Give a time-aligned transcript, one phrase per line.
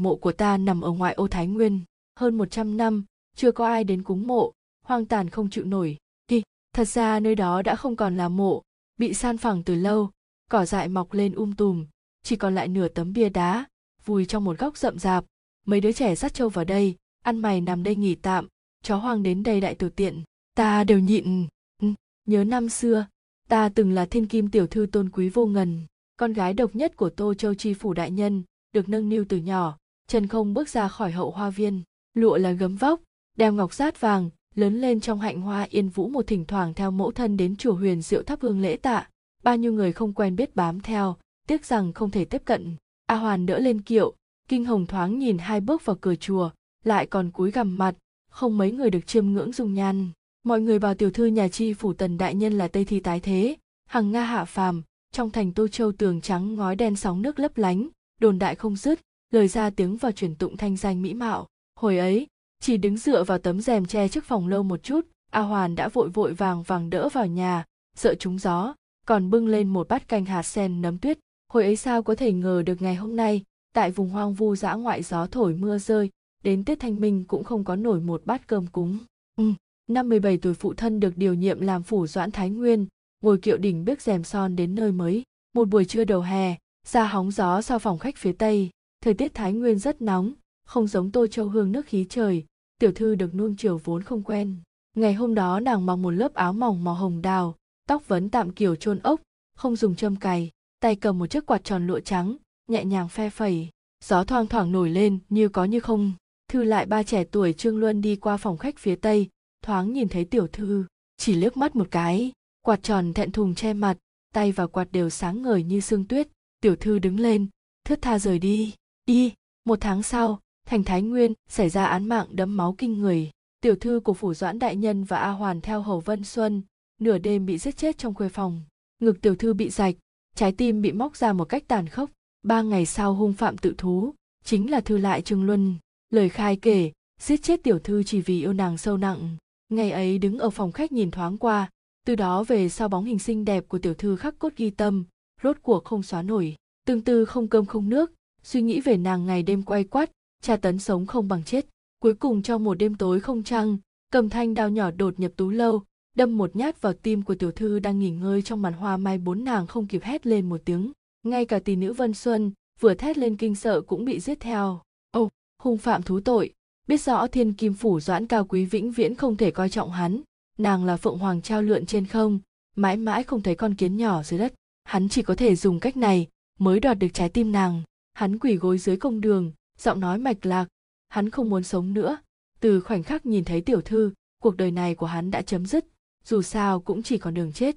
[0.00, 1.80] Mộ của ta nằm ở ngoại ô Thái Nguyên,
[2.18, 3.04] hơn 100 năm,
[3.36, 4.52] chưa có ai đến cúng mộ,
[4.84, 5.96] hoang tàn không chịu nổi.
[6.28, 8.62] đi thật ra nơi đó đã không còn là mộ,
[8.96, 10.10] bị san phẳng từ lâu,
[10.50, 11.86] cỏ dại mọc lên um tùm,
[12.22, 13.64] chỉ còn lại nửa tấm bia đá,
[14.04, 15.24] vùi trong một góc rậm rạp.
[15.66, 18.48] Mấy đứa trẻ dắt trâu vào đây, ăn mày nằm đây nghỉ tạm,
[18.82, 20.22] chó hoang đến đây đại tiểu tiện.
[20.54, 21.46] Ta đều nhịn.
[21.82, 21.88] Ừ,
[22.24, 23.06] nhớ năm xưa,
[23.48, 25.86] ta từng là thiên kim tiểu thư tôn quý vô ngần,
[26.16, 28.42] con gái độc nhất của tô châu chi phủ đại nhân,
[28.72, 31.82] được nâng niu từ nhỏ, chân không bước ra khỏi hậu hoa viên,
[32.14, 33.00] lụa là gấm vóc,
[33.36, 36.90] đeo ngọc sát vàng, lớn lên trong hạnh hoa yên vũ một thỉnh thoảng theo
[36.90, 39.08] mẫu thân đến chùa huyền diệu thắp hương lễ tạ,
[39.42, 41.16] bao nhiêu người không quen biết bám theo,
[41.48, 42.76] tiếc rằng không thể tiếp cận.
[43.06, 44.14] A Hoàn đỡ lên kiệu,
[44.48, 46.50] kinh hồng thoáng nhìn hai bước vào cửa chùa,
[46.84, 47.94] lại còn cúi gằm mặt,
[48.30, 50.10] không mấy người được chiêm ngưỡng dung nhan.
[50.42, 53.20] Mọi người bảo tiểu thư nhà chi phủ tần đại nhân là Tây Thi tái
[53.20, 53.56] thế,
[53.88, 57.58] hằng Nga hạ phàm, trong thành Tô Châu tường trắng ngói đen sóng nước lấp
[57.58, 57.88] lánh,
[58.20, 61.46] đồn đại không dứt, lời ra tiếng vào truyền tụng thanh danh mỹ mạo.
[61.80, 62.26] Hồi ấy,
[62.60, 65.88] chỉ đứng dựa vào tấm rèm che trước phòng lâu một chút, A Hoàn đã
[65.88, 67.64] vội vội vàng vàng đỡ vào nhà,
[67.96, 68.74] sợ trúng gió,
[69.06, 71.18] còn bưng lên một bát canh hạt sen nấm tuyết.
[71.52, 74.74] Hồi ấy sao có thể ngờ được ngày hôm nay, tại vùng hoang vu dã
[74.74, 76.10] ngoại gió thổi mưa rơi,
[76.44, 78.98] đến Tết Thanh Minh cũng không có nổi một bát cơm cúng.
[79.36, 79.52] Ừ,
[79.86, 82.86] năm 17 tuổi phụ thân được điều nhiệm làm phủ doãn Thái Nguyên,
[83.20, 85.22] ngồi kiệu đỉnh bước rèm son đến nơi mới.
[85.54, 88.70] Một buổi trưa đầu hè, ra hóng gió sau phòng khách phía tây,
[89.06, 90.32] thời tiết Thái Nguyên rất nóng,
[90.64, 92.44] không giống Tô Châu hương nước khí trời,
[92.78, 94.56] tiểu thư được nuông chiều vốn không quen.
[94.94, 97.56] Ngày hôm đó nàng mặc một lớp áo mỏng màu hồng đào,
[97.88, 99.20] tóc vấn tạm kiểu chôn ốc,
[99.56, 102.36] không dùng châm cày, tay cầm một chiếc quạt tròn lụa trắng,
[102.68, 103.68] nhẹ nhàng phe phẩy.
[104.04, 106.12] Gió thoang thoảng nổi lên như có như không.
[106.48, 109.28] Thư lại ba trẻ tuổi Trương Luân đi qua phòng khách phía tây,
[109.62, 110.84] thoáng nhìn thấy tiểu thư,
[111.16, 113.96] chỉ liếc mắt một cái, quạt tròn thẹn thùng che mặt,
[114.34, 116.28] tay và quạt đều sáng ngời như sương tuyết.
[116.60, 117.46] Tiểu thư đứng lên,
[117.84, 118.74] thướt tha rời đi.
[119.06, 119.32] Y,
[119.64, 123.30] một tháng sau, thành Thái Nguyên xảy ra án mạng đấm máu kinh người.
[123.60, 126.62] Tiểu thư của phủ doãn đại nhân và A Hoàn theo Hầu Vân Xuân,
[127.00, 128.62] nửa đêm bị giết chết trong khuê phòng.
[128.98, 129.94] Ngực tiểu thư bị rạch,
[130.36, 132.10] trái tim bị móc ra một cách tàn khốc.
[132.42, 134.14] Ba ngày sau hung phạm tự thú,
[134.44, 135.74] chính là thư lại Trương Luân.
[136.10, 139.36] Lời khai kể, giết chết tiểu thư chỉ vì yêu nàng sâu nặng.
[139.68, 141.70] Ngày ấy đứng ở phòng khách nhìn thoáng qua,
[142.06, 145.04] từ đó về sau bóng hình xinh đẹp của tiểu thư khắc cốt ghi tâm,
[145.42, 146.56] rốt cuộc không xóa nổi.
[146.86, 148.12] Tương tư không cơm không nước,
[148.46, 150.10] suy nghĩ về nàng ngày đêm quay quắt,
[150.42, 151.66] tra tấn sống không bằng chết.
[152.00, 153.78] Cuối cùng trong một đêm tối không trăng,
[154.12, 155.82] cầm thanh đao nhỏ đột nhập tú lâu,
[156.16, 159.18] đâm một nhát vào tim của tiểu thư đang nghỉ ngơi trong màn hoa mai
[159.18, 160.92] bốn nàng không kịp hét lên một tiếng.
[161.22, 164.80] Ngay cả tỷ nữ Vân Xuân, vừa thét lên kinh sợ cũng bị giết theo.
[165.10, 165.28] Ồ,
[165.62, 166.52] hung phạm thú tội,
[166.88, 170.20] biết rõ thiên kim phủ doãn cao quý vĩnh viễn không thể coi trọng hắn,
[170.58, 172.38] nàng là phượng hoàng trao lượn trên không,
[172.76, 174.54] mãi mãi không thấy con kiến nhỏ dưới đất.
[174.84, 176.26] Hắn chỉ có thể dùng cách này
[176.58, 177.82] mới đoạt được trái tim nàng.
[178.16, 180.68] Hắn quỳ gối dưới công đường, giọng nói mạch lạc,
[181.08, 182.18] hắn không muốn sống nữa.
[182.60, 184.12] Từ khoảnh khắc nhìn thấy tiểu thư,
[184.42, 185.86] cuộc đời này của hắn đã chấm dứt,
[186.24, 187.76] dù sao cũng chỉ còn đường chết.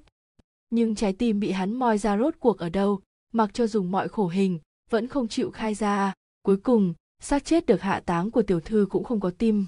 [0.70, 3.00] Nhưng trái tim bị hắn moi ra rốt cuộc ở đâu,
[3.32, 4.58] mặc cho dùng mọi khổ hình,
[4.90, 6.14] vẫn không chịu khai ra.
[6.42, 9.66] Cuối cùng, xác chết được hạ táng của tiểu thư cũng không có tim.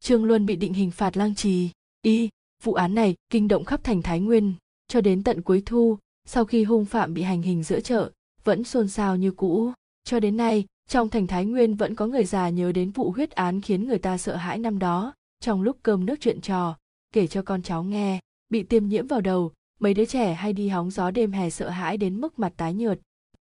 [0.00, 1.70] Trương Luân bị định hình phạt lang trì.
[2.02, 2.28] Y,
[2.62, 4.54] vụ án này kinh động khắp thành Thái Nguyên,
[4.88, 8.10] cho đến tận cuối thu, sau khi hung phạm bị hành hình giữa chợ,
[8.44, 9.72] vẫn xôn xao như cũ.
[10.06, 13.30] Cho đến nay, trong thành Thái Nguyên vẫn có người già nhớ đến vụ huyết
[13.30, 16.76] án khiến người ta sợ hãi năm đó, trong lúc cơm nước chuyện trò,
[17.12, 20.68] kể cho con cháu nghe, bị tiêm nhiễm vào đầu, mấy đứa trẻ hay đi
[20.68, 22.98] hóng gió đêm hè sợ hãi đến mức mặt tái nhợt.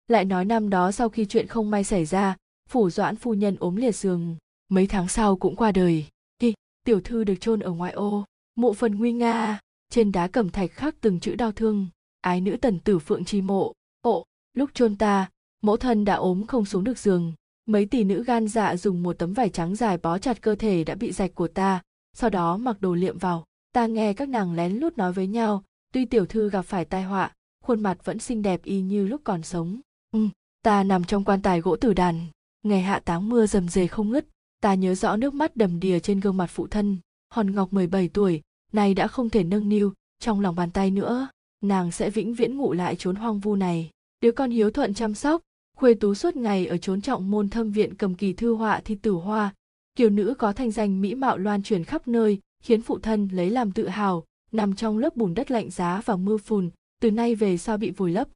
[0.09, 2.37] Lại nói năm đó sau khi chuyện không may xảy ra,
[2.69, 4.37] phủ doãn phu nhân ốm liệt giường,
[4.69, 6.05] mấy tháng sau cũng qua đời.
[6.43, 6.55] Hi,
[6.85, 8.25] tiểu thư được chôn ở ngoại ô,
[8.57, 9.61] mộ phần nguy nga,
[9.91, 11.89] trên đá cẩm thạch khắc từng chữ đau thương,
[12.21, 13.73] ái nữ tần tử phượng chi mộ.
[14.01, 15.29] Ộ, lúc chôn ta,
[15.61, 17.33] mẫu thân đã ốm không xuống được giường,
[17.67, 20.85] mấy tỷ nữ gan dạ dùng một tấm vải trắng dài bó chặt cơ thể
[20.85, 21.83] đã bị rạch của ta,
[22.17, 23.45] sau đó mặc đồ liệm vào.
[23.73, 27.03] Ta nghe các nàng lén lút nói với nhau, tuy tiểu thư gặp phải tai
[27.03, 27.33] họa,
[27.65, 29.81] khuôn mặt vẫn xinh đẹp y như lúc còn sống.
[30.13, 30.29] Ừ,
[30.63, 32.27] ta nằm trong quan tài gỗ tử đàn,
[32.63, 34.27] ngày hạ táng mưa rầm rề không ngứt,
[34.61, 36.99] ta nhớ rõ nước mắt đầm đìa trên gương mặt phụ thân.
[37.31, 38.43] Hòn Ngọc 17 tuổi,
[38.73, 41.29] nay đã không thể nâng niu trong lòng bàn tay nữa,
[41.61, 43.91] nàng sẽ vĩnh viễn ngủ lại chốn hoang vu này.
[44.21, 45.43] Đứa con hiếu thuận chăm sóc,
[45.79, 48.95] khuê tú suốt ngày ở chốn trọng môn thâm viện cầm kỳ thư họa thi
[48.95, 49.55] tử hoa,
[49.97, 53.51] kiều nữ có thanh danh mỹ mạo loan truyền khắp nơi, khiến phụ thân lấy
[53.51, 56.71] làm tự hào, nằm trong lớp bùn đất lạnh giá và mưa phùn,
[57.01, 58.29] từ nay về sau bị vùi lấp.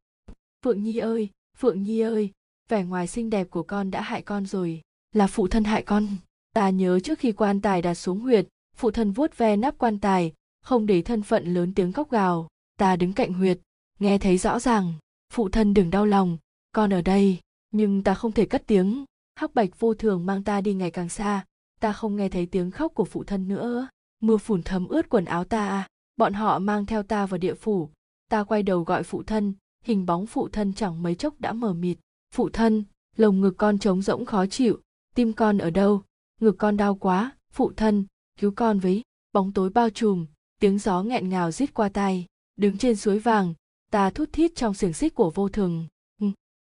[0.65, 1.29] Phượng Nhi ơi,
[1.59, 2.31] Phượng Nhi ơi,
[2.69, 4.81] vẻ ngoài xinh đẹp của con đã hại con rồi,
[5.15, 6.09] là phụ thân hại con.
[6.55, 8.47] Ta nhớ trước khi quan tài đặt xuống huyệt,
[8.77, 12.49] phụ thân vuốt ve nắp quan tài, không để thân phận lớn tiếng khóc gào.
[12.79, 13.59] Ta đứng cạnh huyệt,
[13.99, 14.93] nghe thấy rõ ràng,
[15.33, 16.39] phụ thân đừng đau lòng,
[16.73, 17.41] con ở đây,
[17.71, 19.05] nhưng ta không thể cất tiếng,
[19.35, 21.45] hắc bạch vô thường mang ta đi ngày càng xa.
[21.81, 23.89] Ta không nghe thấy tiếng khóc của phụ thân nữa.
[24.21, 25.87] Mưa phùn thấm ướt quần áo ta.
[26.17, 27.89] Bọn họ mang theo ta vào địa phủ.
[28.29, 29.55] Ta quay đầu gọi phụ thân.
[29.85, 31.99] Hình bóng phụ thân chẳng mấy chốc đã mờ mịt.
[32.35, 32.85] Phụ thân
[33.17, 34.81] lồng ngực con trống rỗng khó chịu.
[35.15, 36.03] Tim con ở đâu?
[36.41, 37.37] Ngực con đau quá.
[37.53, 38.07] Phụ thân
[38.41, 39.03] cứu con với.
[39.33, 40.27] Bóng tối bao trùm.
[40.61, 42.27] Tiếng gió nghẹn ngào rít qua tai.
[42.57, 43.55] Đứng trên suối vàng
[43.91, 45.87] ta thút thít trong xiềng xích của vô thường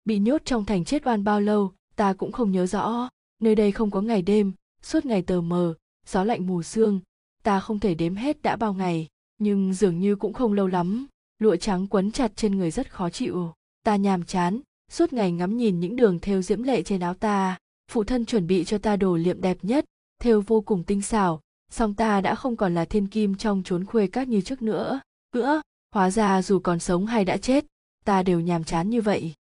[0.04, 3.08] bị nhốt trong thành chết oan bao lâu, ta cũng không nhớ rõ.
[3.40, 4.52] Nơi đây không có ngày đêm,
[4.82, 5.74] suốt ngày tờ mờ,
[6.06, 7.00] gió lạnh mù sương.
[7.42, 9.08] Ta không thể đếm hết đã bao ngày,
[9.38, 11.06] nhưng dường như cũng không lâu lắm.
[11.38, 13.52] Lụa trắng quấn chặt trên người rất khó chịu.
[13.84, 14.60] Ta nhàm chán,
[14.90, 17.58] suốt ngày ngắm nhìn những đường thêu diễm lệ trên áo ta.
[17.90, 19.84] Phụ thân chuẩn bị cho ta đồ liệm đẹp nhất,
[20.20, 21.40] thêu vô cùng tinh xảo,
[21.70, 25.00] song ta đã không còn là thiên kim trong chốn khuê các như trước nữa.
[25.34, 25.62] Nữa
[25.94, 27.64] hóa ra dù còn sống hay đã chết,
[28.04, 29.34] ta đều nhàm chán như vậy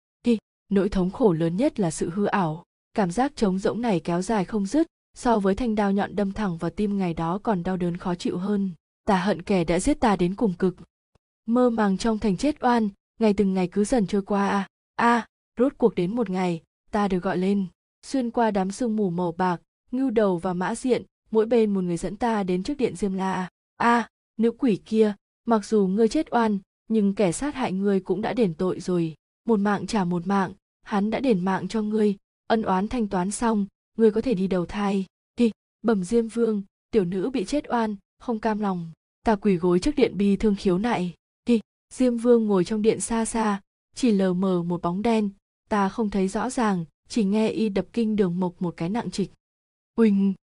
[0.71, 2.63] nỗi thống khổ lớn nhất là sự hư ảo.
[2.93, 4.87] Cảm giác trống rỗng này kéo dài không dứt,
[5.17, 8.15] so với thanh đao nhọn đâm thẳng vào tim ngày đó còn đau đớn khó
[8.15, 8.71] chịu hơn.
[9.05, 10.75] Ta hận kẻ đã giết ta đến cùng cực.
[11.45, 12.89] Mơ màng trong thành chết oan,
[13.19, 15.27] ngày từng ngày cứ dần trôi qua a a,
[15.59, 17.65] rốt cuộc đến một ngày, ta được gọi lên.
[18.05, 21.81] Xuyên qua đám sương mù màu bạc, ngưu đầu và mã diện, mỗi bên một
[21.81, 23.49] người dẫn ta đến trước điện diêm la à.
[23.77, 25.13] a, nữ quỷ kia,
[25.45, 29.15] mặc dù ngươi chết oan, nhưng kẻ sát hại ngươi cũng đã đền tội rồi.
[29.45, 30.53] Một mạng trả một mạng
[30.91, 32.15] hắn đã đền mạng cho ngươi,
[32.47, 33.65] ân oán thanh toán xong,
[33.97, 35.05] ngươi có thể đi đầu thai.
[35.35, 35.51] Đi,
[35.81, 38.91] bẩm diêm vương, tiểu nữ bị chết oan, không cam lòng.
[39.23, 41.13] Ta quỳ gối trước điện bi thương khiếu nại.
[41.45, 41.59] Đi,
[41.93, 43.61] diêm vương ngồi trong điện xa xa,
[43.95, 45.29] chỉ lờ mờ một bóng đen.
[45.69, 49.11] Ta không thấy rõ ràng, chỉ nghe y đập kinh đường mộc một cái nặng
[49.11, 49.31] trịch.
[49.97, 50.33] Huỳnh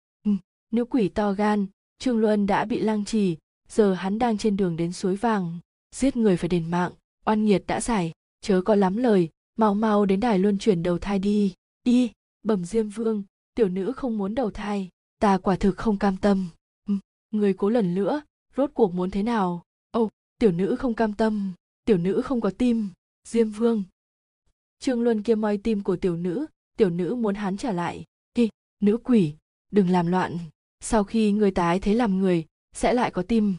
[0.71, 1.67] nữ quỷ to gan,
[1.99, 3.37] trương luân đã bị lang trì,
[3.67, 5.59] giờ hắn đang trên đường đến suối vàng.
[5.95, 6.91] Giết người phải đền mạng,
[7.25, 8.11] oan nghiệt đã giải,
[8.41, 11.53] chớ có lắm lời mau mau đến đài luân chuyển đầu thai đi.
[11.83, 12.11] Đi,
[12.43, 13.23] bẩm diêm vương,
[13.55, 14.89] tiểu nữ không muốn đầu thai,
[15.19, 16.49] ta quả thực không cam tâm.
[17.31, 18.21] Người cố lần nữa,
[18.57, 19.63] rốt cuộc muốn thế nào?
[19.91, 20.09] Ồ,
[20.39, 21.53] tiểu nữ không cam tâm,
[21.85, 22.89] tiểu nữ không có tim.
[23.27, 23.83] Diêm vương.
[24.79, 26.45] Trương luân kia moi tim của tiểu nữ
[26.77, 28.05] tiểu nữ muốn hắn trả lại.
[28.35, 29.33] Đi nữ quỷ,
[29.71, 30.37] đừng làm loạn.
[30.79, 33.55] Sau khi người tái thế làm người, sẽ lại có tim.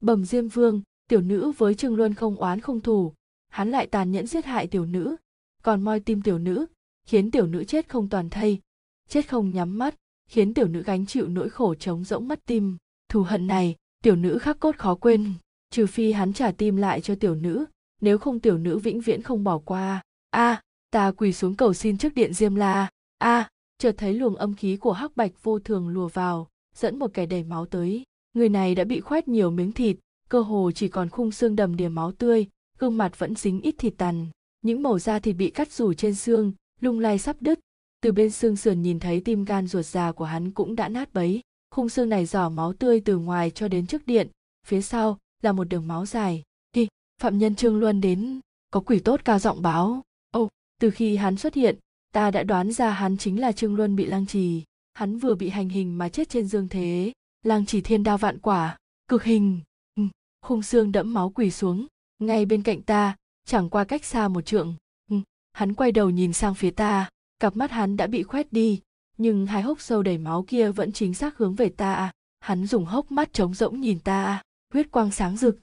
[0.00, 3.12] Bẩm diêm vương, tiểu nữ với trương luân không oán không thù
[3.54, 5.16] hắn lại tàn nhẫn giết hại tiểu nữ.
[5.62, 6.66] Còn moi tim tiểu nữ
[7.06, 8.60] khiến tiểu nữ chết không toàn thây
[9.08, 9.94] chết không nhắm mắt
[10.28, 12.76] khiến tiểu nữ gánh chịu nỗi khổ trống rỗng mất tim.
[13.08, 15.34] Thù hận này tiểu nữ khắc cốt khó quên
[15.70, 17.64] trừ phi hắn trả tim lại cho tiểu nữ
[18.00, 20.02] nếu không tiểu nữ vĩnh viễn không bỏ qua.
[20.30, 22.90] A à, ta quỳ xuống cầu xin trước điện diêm la.
[23.18, 26.98] A à, chợt thấy luồng âm khí của hắc bạch vô thường lùa vào dẫn
[26.98, 28.04] một kẻ đầy máu tới.
[28.32, 29.96] Người này đã bị khoét nhiều miếng thịt
[30.28, 32.46] cơ hồ chỉ còn khung xương đầm đìa máu tươi
[32.78, 34.26] gương mặt vẫn dính ít thịt tàn,
[34.62, 37.60] những màu da thịt bị cắt rủ trên xương, lung lay sắp đứt.
[38.00, 41.14] Từ bên xương sườn nhìn thấy tim gan ruột già của hắn cũng đã nát
[41.14, 41.40] bấy.
[41.70, 44.28] Khung xương này giỏ máu tươi từ ngoài cho đến trước điện,
[44.66, 46.42] phía sau là một đường máu dài.
[46.72, 46.88] Đi,
[47.22, 48.40] phạm nhân trương luân đến,
[48.70, 50.02] có quỷ tốt cao giọng báo.
[50.30, 50.48] Ồ,
[50.80, 51.78] từ khi hắn xuất hiện,
[52.12, 54.62] ta đã đoán ra hắn chính là trương luân bị lang trì.
[54.94, 57.12] Hắn vừa bị hành hình mà chết trên dương thế
[57.44, 58.78] lang trì thiên đao vạn quả,
[59.08, 59.60] cực hình.
[59.96, 60.02] Ừ.
[60.42, 61.86] khung xương đẫm máu quỳ xuống
[62.18, 63.16] ngay bên cạnh ta
[63.46, 64.74] chẳng qua cách xa một trượng.
[65.10, 65.16] Ừ,
[65.52, 67.08] hắn quay đầu nhìn sang phía ta.
[67.38, 68.80] Cặp mắt hắn đã bị khoét đi
[69.16, 72.12] nhưng hai hốc sâu đầy máu kia vẫn chính xác hướng về ta.
[72.40, 74.42] Hắn dùng hốc mắt trống rỗng nhìn ta.
[74.72, 75.58] Huyết quang sáng rực.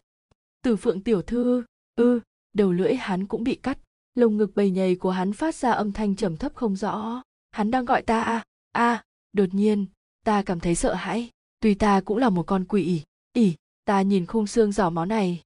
[0.64, 1.64] Từ phượng tiểu thư
[1.96, 2.20] ư ừ,
[2.54, 3.78] đầu lưỡi hắn cũng bị cắt.
[4.16, 7.22] Lồng ngực bầy nhầy của hắn phát ra âm thanh trầm thấp không rõ.
[7.52, 8.22] Hắn đang gọi ta.
[8.22, 9.04] A a
[9.34, 9.86] đột nhiên
[10.26, 11.30] ta cảm thấy sợ hãi.
[11.60, 13.04] Tuy ta cũng là một con quỷ.
[13.34, 13.56] Ỉ
[13.86, 15.42] ta nhìn khung xương giỏ máu này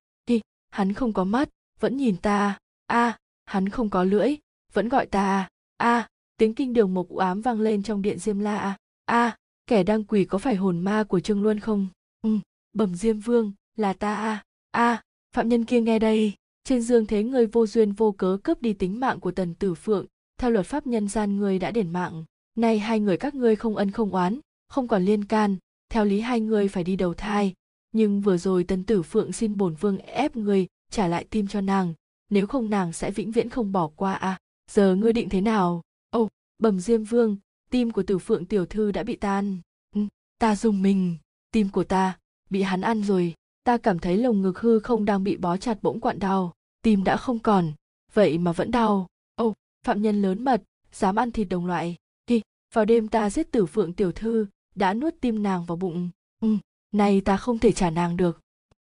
[0.75, 2.57] hắn không có mắt, vẫn nhìn ta.
[2.87, 4.35] A, hắn không có lưỡi,
[4.73, 5.49] vẫn gọi ta.
[5.77, 9.83] A, tiếng kinh đường mộc u ám vang lên trong điện diêm la a, kẻ
[9.83, 11.87] đang quỳ có phải hồn ma của trương luân không?
[12.21, 12.29] Ừ
[12.75, 14.43] bẩm diêm vương, là ta a.
[14.71, 15.01] A,
[15.35, 16.33] phạm nhân kia nghe đây.
[16.63, 19.75] Trên dương thế người vô duyên vô cớ cướp đi tính mạng của tần tử
[19.75, 20.05] phượng.
[20.37, 22.25] Theo luật pháp nhân gian người đã đền mạng.
[22.55, 25.55] Nay hai người các ngươi không ân không oán, không còn liên can.
[25.89, 27.53] Theo lý hai người phải đi đầu thai
[27.95, 31.61] nhưng vừa rồi tần tử phượng xin bổn vương ép người trả lại tim cho
[31.61, 31.93] nàng.
[32.29, 34.37] Nếu không nàng sẽ vĩnh viễn không bỏ qua à.
[34.71, 35.81] Giờ ngươi định thế nào?
[36.09, 37.37] Ô oh, bẩm diêm vương
[37.69, 39.57] tim của tử phượng tiểu thư đã bị tan.
[39.95, 40.01] Ừ,
[40.39, 41.17] ta dùng mình.
[41.51, 42.17] Tim của ta
[42.49, 43.33] bị hắn ăn rồi.
[43.63, 46.53] Ta cảm thấy lồng ngực hư không đang bị bó chặt bỗng quặn đau.
[46.81, 47.73] Tim đã không còn
[48.13, 49.07] vậy mà vẫn đau.
[49.35, 49.53] Ô oh,
[49.85, 51.95] phạm nhân lớn mật dám ăn thịt đồng loại.
[52.27, 52.41] Khi
[52.73, 56.09] vào đêm ta giết tử phượng tiểu thư đã nuốt tim nàng vào bụng.
[56.41, 56.57] Ừ,
[56.97, 58.39] nay ta không thể trả nàng được.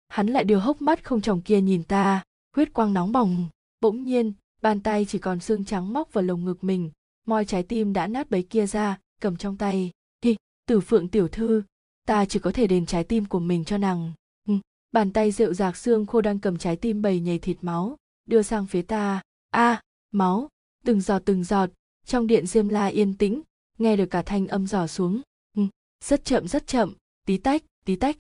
[0.09, 2.23] Hắn lại đưa hốc mắt không chồng kia nhìn ta,
[2.57, 3.49] huyết quang nóng bỏng.
[3.81, 4.33] Bỗng nhiên,
[4.63, 6.91] bàn tay chỉ còn xương trắng móc vào lồng ngực mình,
[7.27, 9.91] moi trái tim đã nát bấy kia ra, cầm trong tay.
[10.25, 11.63] Hi, tử phượng tiểu thư,
[12.07, 14.13] ta chỉ có thể đền trái tim của mình cho nàng.
[14.49, 14.55] Ừ.
[14.93, 18.43] bàn tay rượu rạc xương khô đang cầm trái tim bầy nhầy thịt máu, đưa
[18.43, 19.23] sang phía ta.
[19.51, 20.49] A à, máu,
[20.85, 21.71] từng giọt từng giọt,
[22.07, 23.43] trong điện diêm la yên tĩnh,
[23.79, 25.21] nghe được cả thanh âm giỏ xuống.
[25.57, 25.63] Ừ.
[26.05, 26.95] rất chậm rất chậm,
[27.27, 28.17] tí tách tí tách,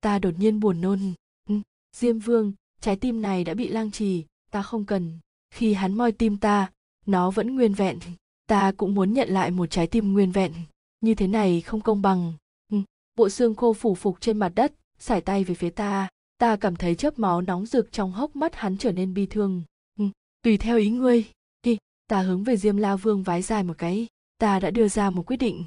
[0.00, 1.00] ta đột nhiên buồn nôn.
[1.48, 1.54] Ừ,
[1.96, 5.18] diêm vương, trái tim này đã bị lang trì, ta không cần.
[5.50, 6.70] Khi hắn moi tim ta,
[7.06, 7.98] nó vẫn nguyên vẹn.
[8.46, 10.52] Ta cũng muốn nhận lại một trái tim nguyên vẹn.
[11.00, 12.32] Như thế này không công bằng.
[12.72, 12.78] Ừ,
[13.16, 16.08] bộ xương khô phủ phục trên mặt đất, sải tay về phía ta.
[16.38, 19.62] Ta cảm thấy chớp máu nóng rực trong hốc mắt hắn trở nên bi thương.
[19.98, 20.04] Ừ,
[20.42, 21.24] tùy theo ý ngươi.
[21.62, 24.06] Đi, ta hướng về diêm la vương vái dài một cái.
[24.38, 25.64] Ta đã đưa ra một quyết định.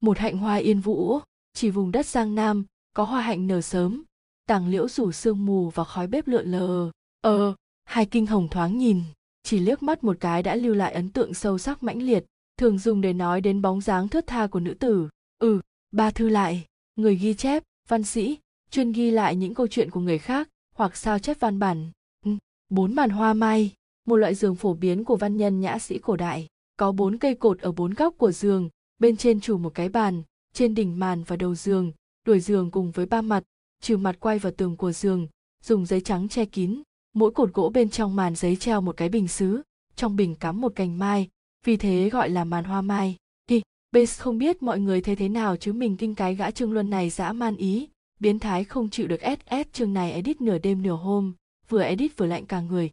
[0.00, 1.20] Một hạnh hoa yên vũ
[1.52, 2.64] chỉ vùng đất giang nam,
[2.94, 4.02] có hoa hạnh nở sớm,
[4.46, 6.90] tàng liễu rủ sương mù và khói bếp lượn lờ
[7.20, 7.54] ờ
[7.84, 9.02] hai kinh hồng thoáng nhìn,
[9.42, 12.24] chỉ liếc mắt một cái đã lưu lại ấn tượng sâu sắc mãnh liệt,
[12.56, 15.60] thường dùng để nói đến bóng dáng thướt tha của nữ tử ừ
[15.92, 16.66] ba thư lại,
[16.96, 18.38] người ghi chép, văn sĩ,
[18.70, 21.90] chuyên ghi lại những câu chuyện của người khác, hoặc sao chép văn bản
[22.24, 22.30] ừ.
[22.68, 23.72] bốn màn hoa mai,
[24.06, 27.34] một loại giường phổ biến của văn nhân nhã sĩ cổ đại, có bốn cây
[27.34, 31.22] cột ở bốn góc của giường, bên trên chủ một cái bàn trên đỉnh màn
[31.22, 31.92] và đầu giường,
[32.26, 33.42] đuổi giường cùng với ba mặt,
[33.80, 35.28] trừ mặt quay vào tường của giường,
[35.64, 39.08] dùng giấy trắng che kín, mỗi cột gỗ bên trong màn giấy treo một cái
[39.08, 39.62] bình xứ,
[39.96, 41.28] trong bình cắm một cành mai,
[41.64, 43.16] vì thế gọi là màn hoa mai.
[43.46, 46.72] Đi base không biết mọi người thấy thế nào chứ mình kinh cái gã trương
[46.72, 47.88] luân này dã man ý,
[48.20, 51.32] biến thái không chịu được ss chương này edit nửa đêm nửa hôm,
[51.68, 52.90] vừa edit vừa lạnh cả người.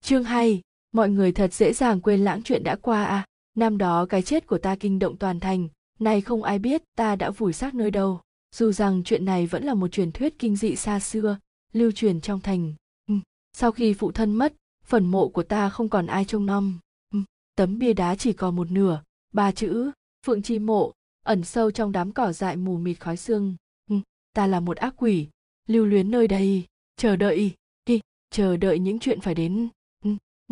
[0.00, 0.60] Chương hay,
[0.92, 4.46] mọi người thật dễ dàng quên lãng chuyện đã qua à năm đó cái chết
[4.46, 5.68] của ta kinh động toàn thành
[6.04, 8.20] nay không ai biết ta đã vùi xác nơi đâu
[8.54, 11.38] dù rằng chuyện này vẫn là một truyền thuyết kinh dị xa xưa,
[11.72, 12.74] lưu truyền trong thành
[13.08, 13.14] ừ.
[13.52, 14.54] sau khi phụ thân mất,
[14.84, 16.78] phần mộ của ta không còn ai trông nom
[17.14, 17.18] ừ.
[17.54, 19.90] tấm bia đá chỉ còn một nửa, ba chữ,
[20.26, 20.92] phượng chi mộ,
[21.24, 23.56] ẩn sâu trong đám cỏ dại mù mịt khói xương
[23.90, 23.96] ừ.
[24.32, 25.28] ta là một ác quỷ,
[25.68, 26.64] lưu luyến nơi đây
[26.96, 27.54] chờ đợi,
[27.86, 29.68] đi, chờ đợi những chuyện phải đến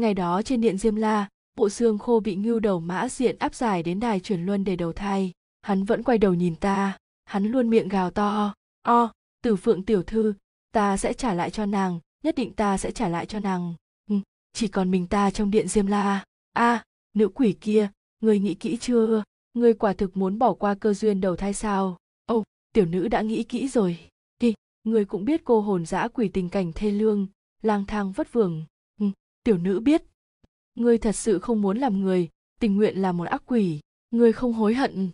[0.01, 3.55] ngày đó trên điện diêm la, bộ xương khô bị ngưu đầu mã diện áp
[3.55, 6.99] giải đến đài chuyển luân để đầu thai hắn vẫn quay đầu nhìn ta.
[7.25, 8.55] Hắn luôn miệng gào to.
[8.83, 9.13] O
[9.43, 10.35] tử phượng tiểu thư
[10.73, 12.01] ta sẽ trả lại cho nàng.
[12.23, 13.75] Nhất định ta sẽ trả lại cho nàng.
[14.11, 14.17] Ừ,
[14.53, 16.25] chỉ còn mình ta trong điện diêm la à?
[16.53, 17.91] a à, nữ quỷ kia
[18.21, 19.23] người nghĩ kỹ chưa?
[19.55, 21.97] Người quả thực muốn bỏ qua cơ duyên đầu thai sao?
[22.27, 23.99] Ô, oh, tiểu nữ đã nghĩ kỹ rồi.
[24.39, 27.27] Đi người cũng biết cô hồn dã quỷ tình cảnh thê lương
[27.63, 28.65] lang thang vất vưởng.
[29.01, 29.07] Ừ,
[29.45, 30.03] tiểu nữ biết.
[30.75, 32.29] Người thật sự không muốn làm người
[32.61, 33.81] tình nguyện là một ác quỷ.
[34.11, 35.11] Người không hối hận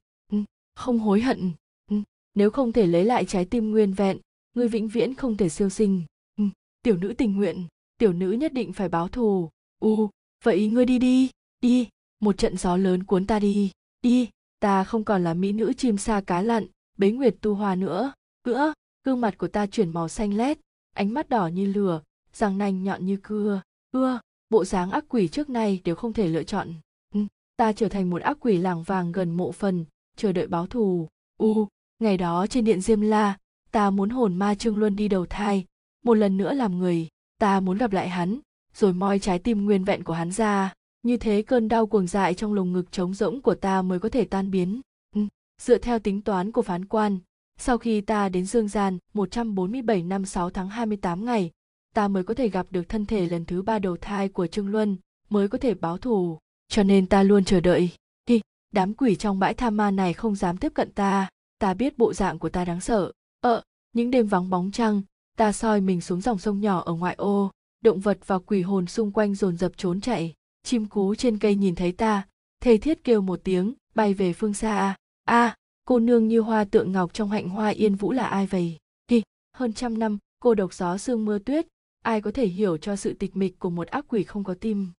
[0.76, 1.52] không hối hận.
[1.90, 1.96] Ừ,
[2.34, 4.18] nếu không thể lấy lại trái tim nguyên vẹn,
[4.54, 6.02] ngươi vĩnh viễn không thể siêu sinh.
[6.38, 6.44] Ừ,
[6.82, 7.66] tiểu nữ tình nguyện,
[7.98, 9.50] tiểu nữ nhất định phải báo thù.
[9.78, 10.10] U,
[10.44, 11.30] vậy ngươi đi đi
[11.60, 11.88] đi,
[12.20, 13.70] một trận gió lớn cuốn ta đi.
[14.02, 14.28] Đi,
[14.60, 16.66] ta không còn là mỹ nữ chim sa cá lặn,
[16.98, 18.12] bế nguyệt tu hoa nữa.
[18.44, 18.72] Nữa
[19.04, 20.58] gương mặt của ta chuyển màu xanh lét,
[20.92, 22.02] ánh mắt đỏ như lửa,
[22.32, 23.62] răng nanh nhọn như cưa.
[23.92, 26.74] Ưa, bộ dáng ác quỷ trước nay đều không thể lựa chọn.
[27.14, 27.20] Ừ,
[27.56, 29.84] ta trở thành một ác quỷ làng vàng gần mộ phần
[30.16, 31.08] chờ đợi báo thù
[31.38, 31.68] u
[31.98, 33.38] ngày đó trên điện diêm la
[33.70, 35.64] ta muốn hồn ma trương luân đi đầu thai
[36.04, 37.08] một lần nữa làm người
[37.38, 38.38] ta muốn gặp lại hắn
[38.74, 42.34] rồi moi trái tim nguyên vẹn của hắn ra như thế cơn đau cuồng dại
[42.34, 44.80] trong lồng ngực trống rỗng của ta mới có thể tan biến
[45.14, 45.20] ừ.
[45.62, 47.18] dựa theo tính toán của phán quan
[47.58, 51.50] sau khi ta đến Dương Gian 147 năm 6 tháng 28 ngày,
[51.94, 54.68] ta mới có thể gặp được thân thể lần thứ ba đầu thai của Trương
[54.68, 54.96] Luân,
[55.28, 56.38] mới có thể báo thù.
[56.68, 57.90] Cho nên ta luôn chờ đợi.
[58.28, 58.40] Hi,
[58.76, 61.28] đám quỷ trong bãi tham ma này không dám tiếp cận ta,
[61.58, 63.12] ta biết bộ dạng của ta đáng sợ.
[63.40, 65.02] Ờ, những đêm vắng bóng trăng,
[65.36, 67.50] ta soi mình xuống dòng sông nhỏ ở ngoại ô,
[67.82, 70.34] động vật và quỷ hồn xung quanh dồn dập trốn chạy.
[70.62, 72.26] Chim cú trên cây nhìn thấy ta,
[72.60, 74.96] thề thiết kêu một tiếng, bay về phương xa.
[75.24, 75.56] A,
[75.86, 78.78] cô nương như hoa tượng ngọc trong hạnh hoa yên vũ là ai vậy?
[79.08, 79.22] Đi,
[79.56, 81.66] hơn trăm năm, cô độc gió sương mưa tuyết,
[82.02, 84.92] ai có thể hiểu cho sự tịch mịch của một ác quỷ không có tim.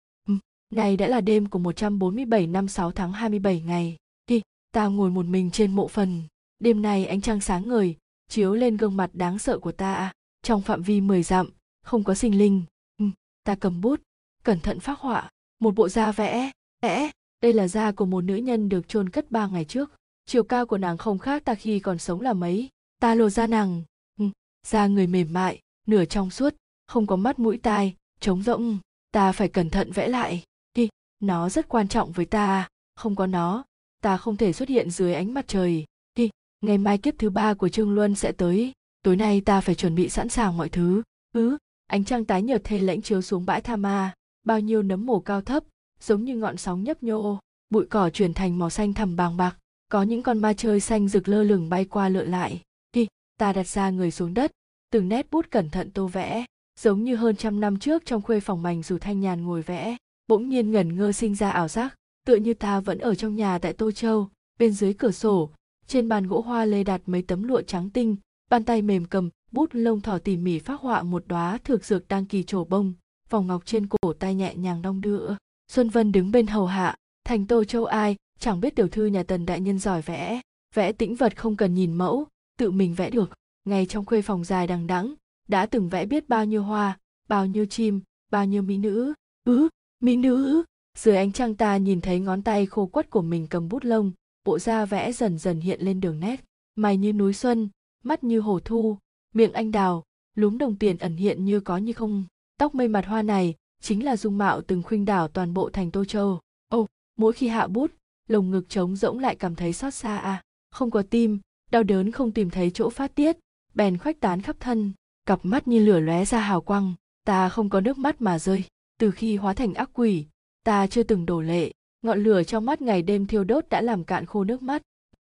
[0.70, 3.98] Này đã là đêm của 147 năm 6 tháng 27 ngày.
[4.28, 6.24] Đi, ta ngồi một mình trên mộ phần.
[6.60, 7.96] Đêm nay ánh trăng sáng ngời,
[8.28, 10.12] chiếu lên gương mặt đáng sợ của ta.
[10.42, 11.50] Trong phạm vi 10 dặm,
[11.84, 12.64] không có sinh linh.
[12.98, 13.06] Ừ.
[13.44, 14.02] Ta cầm bút,
[14.44, 17.12] cẩn thận phác họa, một bộ da vẽ, vẽ.
[17.42, 19.92] Đây là da của một nữ nhân được chôn cất ba ngày trước.
[20.26, 22.70] Chiều cao của nàng không khác ta khi còn sống là mấy.
[23.02, 23.84] Ta lột da nàng,
[24.20, 24.26] ừ.
[24.68, 26.56] da người mềm mại, nửa trong suốt,
[26.88, 28.78] không có mắt mũi tai trống rỗng
[29.12, 30.44] ta phải cẩn thận vẽ lại
[30.78, 32.70] đi, nó rất quan trọng với ta à.
[32.96, 33.64] không có nó,
[34.02, 35.86] ta không thể xuất hiện dưới ánh mặt trời.
[36.16, 36.30] Đi,
[36.62, 38.72] ngày mai kiếp thứ ba của trương luân sẽ tới.
[39.04, 41.04] Tối nay ta phải chuẩn bị sẵn sàng mọi thứ.
[41.34, 41.58] Ứ,
[41.88, 44.14] ánh trăng tái nhợt thê lãnh chiếu xuống bãi tha ma.
[44.44, 45.64] Bao nhiêu nấm mồ cao thấp,
[46.00, 47.40] giống như ngọn sóng nhấp nhô.
[47.70, 49.58] Bụi cỏ chuyển thành màu xanh thẳm bàng bạc.
[49.90, 52.62] Có những con ma chơi xanh rực lơ lửng bay qua lượn lại.
[52.92, 53.08] Đi,
[53.40, 54.52] ta đặt ra người xuống đất.
[54.92, 56.46] Từng nét bút cẩn thận tô vẽ.
[56.80, 59.98] Giống như hơn trăm năm trước trong khuê phòng mảnh dù thanh nhàn ngồi vẽ
[60.28, 63.60] bỗng nhiên ngẩn ngơ sinh ra ảo giác, tựa như ta vẫn ở trong nhà
[63.60, 64.30] tại tô châu,
[64.60, 65.50] bên dưới cửa sổ,
[65.88, 68.16] trên bàn gỗ hoa lê đặt mấy tấm lụa trắng tinh,
[68.50, 72.08] bàn tay mềm cầm, bút lông thỏ tỉ mỉ phác họa một đóa thực dược
[72.08, 72.94] đang kỳ trổ bông,
[73.30, 75.36] vòng ngọc trên cổ tay nhẹ nhàng đong đưa.
[75.72, 78.16] Xuân vân đứng bên hầu hạ, thành tô châu ai?
[78.40, 80.42] Chẳng biết tiểu thư nhà tần đại nhân giỏi vẽ
[80.76, 83.34] vẽ tĩnh vật không cần nhìn mẫu, tự mình vẽ được,
[83.66, 85.14] ngay trong khuê phòng dài đằng đẵng,
[85.48, 89.14] đã từng vẽ biết bao nhiêu hoa, bao nhiêu chim, bao nhiêu mỹ nữ.
[89.46, 89.70] Ứ
[90.00, 90.64] mỹ nữ,
[90.98, 94.12] dưới ánh trăng ta nhìn thấy ngón tay khô quắt của mình cầm bút lông,
[94.46, 96.44] bộ da vẽ dần dần hiện lên đường nét,
[96.76, 97.70] mày như núi xuân,
[98.04, 98.98] mắt như hồ thu,
[99.34, 100.04] miệng anh đào,
[100.36, 102.26] lúm đồng tiền ẩn hiện như có như không.
[102.58, 105.92] Tóc mây mặt hoa này chính là dung mạo từng khuynh đảo toàn bộ thành
[105.92, 106.40] tô châu.
[106.70, 106.88] Ồ,
[107.18, 107.92] mỗi khi hạ bút,
[108.28, 110.44] lồng ngực trống rỗng lại cảm thấy xót xa à.
[110.72, 111.40] Không có tim,
[111.72, 113.38] đau đớn không tìm thấy chỗ phát tiết,
[113.74, 114.94] bèn khoách tán khắp thân,
[115.26, 118.64] cặp mắt như lửa lóe ra hào quang, ta không có nước mắt mà rơi
[118.98, 120.26] từ khi hóa thành ác quỷ
[120.64, 124.04] ta chưa từng đổ lệ ngọn lửa trong mắt ngày đêm thiêu đốt đã làm
[124.04, 124.82] cạn khô nước mắt.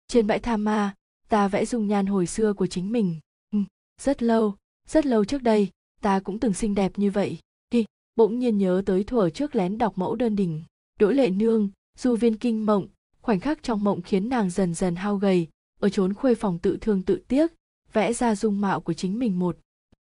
[0.07, 0.95] Trên bãi tha ma
[1.29, 3.19] ta vẽ dung nhan hồi xưa của chính mình.
[3.51, 3.59] Ừ,
[4.01, 4.55] rất lâu
[4.87, 5.69] rất lâu trước đây
[6.01, 7.37] ta cũng từng xinh đẹp như vậy.
[7.69, 10.63] Đi bỗng nhiên nhớ tới thuở trước lén đọc mẫu đơn đình
[10.99, 12.87] đỗ lệ nương du viên kinh mộng.
[13.21, 15.47] Khoảnh khắc trong mộng khiến nàng dần dần hao gầy
[15.79, 17.51] ở chốn khuê phòng tự thương tự tiếc
[17.93, 19.57] vẽ ra dung mạo của chính mình một.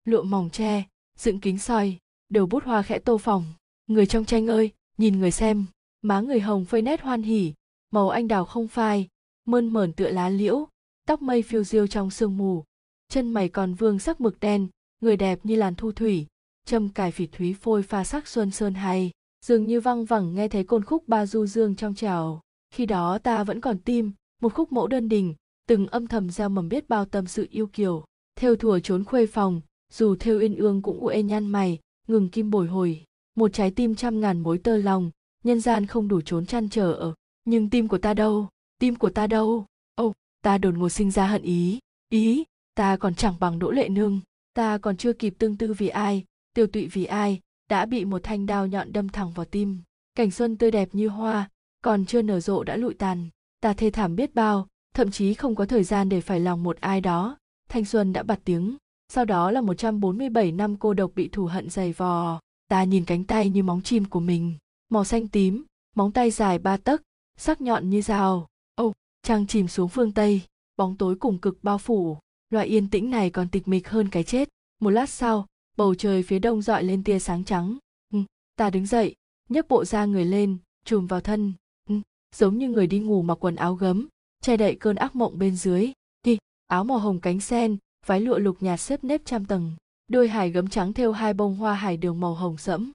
[0.05, 0.85] Lụa mỏng tre
[1.19, 1.99] dựng kính soi
[2.33, 3.45] đầu bút hoa khẽ tô phòng
[3.87, 5.65] người trong tranh ơi, nhìn người xem.
[6.03, 7.55] Má người hồng phơi nét hoan hỉ,
[7.91, 9.09] màu anh đào không phai,
[9.45, 10.69] mơn mởn tựa lá liễu,
[11.07, 12.65] tóc mây phiêu diêu trong sương mù.
[13.09, 14.69] Chân mày còn vương sắc mực đen,
[15.01, 16.27] người đẹp như làn thu thủy,
[16.67, 19.11] châm cài phỉ thúy phôi pha sắc xuân sơn hay.
[19.45, 23.19] Dường như văng vẳng nghe thấy côn khúc ba du dương trong trào khi đó
[23.19, 24.13] ta vẫn còn tim,
[24.43, 25.35] một khúc mẫu đơn đình,
[25.69, 28.05] từng âm thầm gieo mầm biết bao tâm sự yêu kiều.
[28.37, 29.61] Theo thùa trốn khuê phòng,
[29.93, 33.05] dù theo yên ương cũng uê nhăn mày ngừng kim bồi hồi.
[33.35, 35.11] Một trái tim trăm ngàn mối tơ lòng
[35.45, 37.15] nhân gian không đủ trốn chăn trở ở.
[37.45, 38.49] Nhưng tim của ta đâu?
[38.79, 39.67] Tim của ta đâu?
[39.95, 41.79] Ô oh, ta đột ngột sinh ra hận ý.
[42.09, 44.21] Ý ta còn chẳng bằng đỗ lệ nương.
[44.55, 48.23] Ta còn chưa kịp tương tư vì ai tiêu tụy vì ai đã bị một
[48.23, 49.79] thanh đao nhọn đâm thẳng vào tim.
[50.15, 51.51] Cảnh xuân tươi đẹp như hoa
[51.83, 53.29] còn chưa nở rộ đã lụi tàn.
[53.61, 56.77] Ta thê thảm biết bao thậm chí không có thời gian để phải lòng một
[56.81, 57.37] ai đó.
[57.69, 58.77] Thanh xuân đã bật tiếng
[59.15, 62.41] sau đó là 147 năm cô độc bị thù hận dày vò.
[62.69, 64.55] Ta nhìn cánh tay như móng chim của mình.
[64.89, 65.65] Màu xanh tím
[65.97, 67.03] móng tay dài ba tấc
[67.39, 68.47] sắc nhọn như dao.
[68.75, 70.41] Ô, oh, trăng chìm xuống phương tây
[70.77, 72.19] bóng tối cùng cực bao phủ.
[72.51, 74.49] Loại yên tĩnh này còn tịch mịch hơn cái chết.
[74.81, 75.47] Một lát sau
[75.77, 77.79] bầu trời phía đông dọi lên tia sáng trắng.
[78.15, 78.19] Ừ,
[78.57, 79.15] ta đứng dậy
[79.49, 81.53] nhấc bộ da người lên chùm vào thân.
[81.89, 81.95] Ừ,
[82.37, 84.09] giống như người đi ngủ mặc quần áo gấm
[84.43, 85.93] che đậy cơn ác mộng bên dưới.
[86.23, 89.73] Thì áo màu hồng cánh sen váy lụa lục nhạt xếp nếp trăm tầng
[90.09, 92.93] đôi hải gấm trắng thêu hai bông hoa hải đường màu hồng sẫm.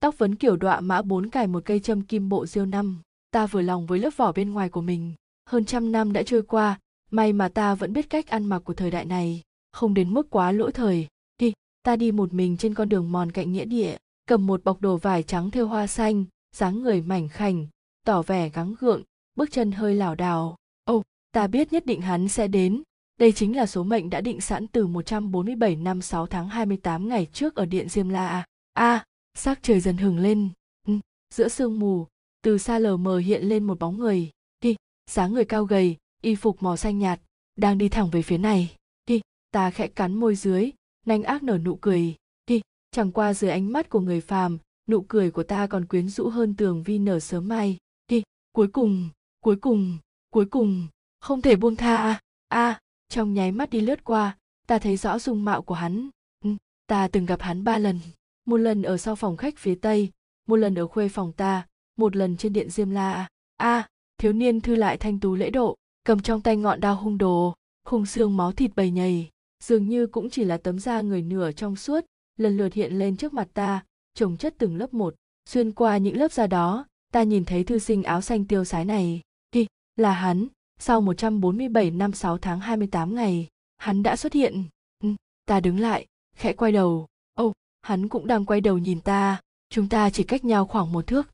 [0.00, 3.00] Tóc vấn kiểu đọa mã bốn cài một cây châm kim bộ diêu năm.
[3.30, 5.14] Ta vừa lòng với lớp vỏ bên ngoài của mình.
[5.46, 6.78] Hơn trăm năm đã trôi qua
[7.10, 9.42] may mà ta vẫn biết cách ăn mặc của thời đại này.
[9.72, 11.06] Không đến mức quá lỗi thời.
[11.38, 14.80] Đi ta đi một mình trên con đường mòn cạnh nghĩa địa cầm một bọc
[14.80, 16.24] đồ vải trắng thêu hoa xanh
[16.56, 17.66] dáng người mảnh khảnh
[18.06, 19.02] tỏ vẻ gắng gượng
[19.34, 20.56] bước chân hơi lảo đảo.
[20.84, 22.82] Ô oh, ta biết nhất định hắn sẽ đến
[23.16, 27.26] đây chính là số mệnh đã định sẵn từ 147 năm 6 tháng 28 ngày
[27.32, 28.28] trước ở điện Diêm La.
[28.28, 30.48] A, à, sắc trời dần hừng lên.
[30.86, 30.94] Ừ,
[31.34, 32.06] giữa sương mù,
[32.42, 34.30] từ xa lờ mờ hiện lên một bóng người.
[34.60, 34.76] Đi,
[35.10, 37.20] dáng người cao gầy, y phục màu xanh nhạt,
[37.56, 38.76] đang đi thẳng về phía này.
[39.06, 40.70] Đi, ta khẽ cắn môi dưới,
[41.06, 42.14] nanh ác nở nụ cười.
[42.46, 46.08] Đi, chẳng qua dưới ánh mắt của người phàm, nụ cười của ta còn quyến
[46.08, 47.76] rũ hơn tường vi nở sớm mai.
[48.08, 48.22] Đi,
[48.52, 49.98] cuối cùng, cuối cùng,
[50.30, 50.86] cuối cùng,
[51.20, 52.20] không thể buông tha a.
[52.48, 52.80] À,
[53.14, 56.08] trong nháy mắt đi lướt qua ta thấy rõ dung mạo của hắn.
[56.44, 56.50] Ừ,
[56.86, 58.00] ta từng gặp hắn ba lần.
[58.46, 60.10] Một lần ở sau phòng khách phía tây
[60.46, 63.28] một lần ở khuê phòng ta một lần trên điện diêm la.
[63.56, 66.96] A à, thiếu niên thư lại thanh tú lễ độ cầm trong tay ngọn đao
[66.96, 69.28] hung đồ khung xương máu thịt bầy nhầy.
[69.64, 72.04] Dường như cũng chỉ là tấm da người nửa trong suốt
[72.36, 75.14] lần lượt hiện lên trước mặt ta trồng chất từng lớp một.
[75.48, 78.84] Xuyên qua những lớp da đó ta nhìn thấy thư sinh áo xanh tiêu sái
[78.84, 79.20] này.
[79.52, 80.46] Đi là hắn
[80.78, 84.64] sau 147 năm 6 tháng 28 ngày, hắn đã xuất hiện.
[85.02, 85.08] Ừ,
[85.46, 86.06] ta đứng lại,
[86.36, 87.06] khẽ quay đầu.
[87.34, 90.92] ô, oh, hắn cũng đang quay đầu nhìn ta, chúng ta chỉ cách nhau khoảng
[90.92, 91.30] một thước.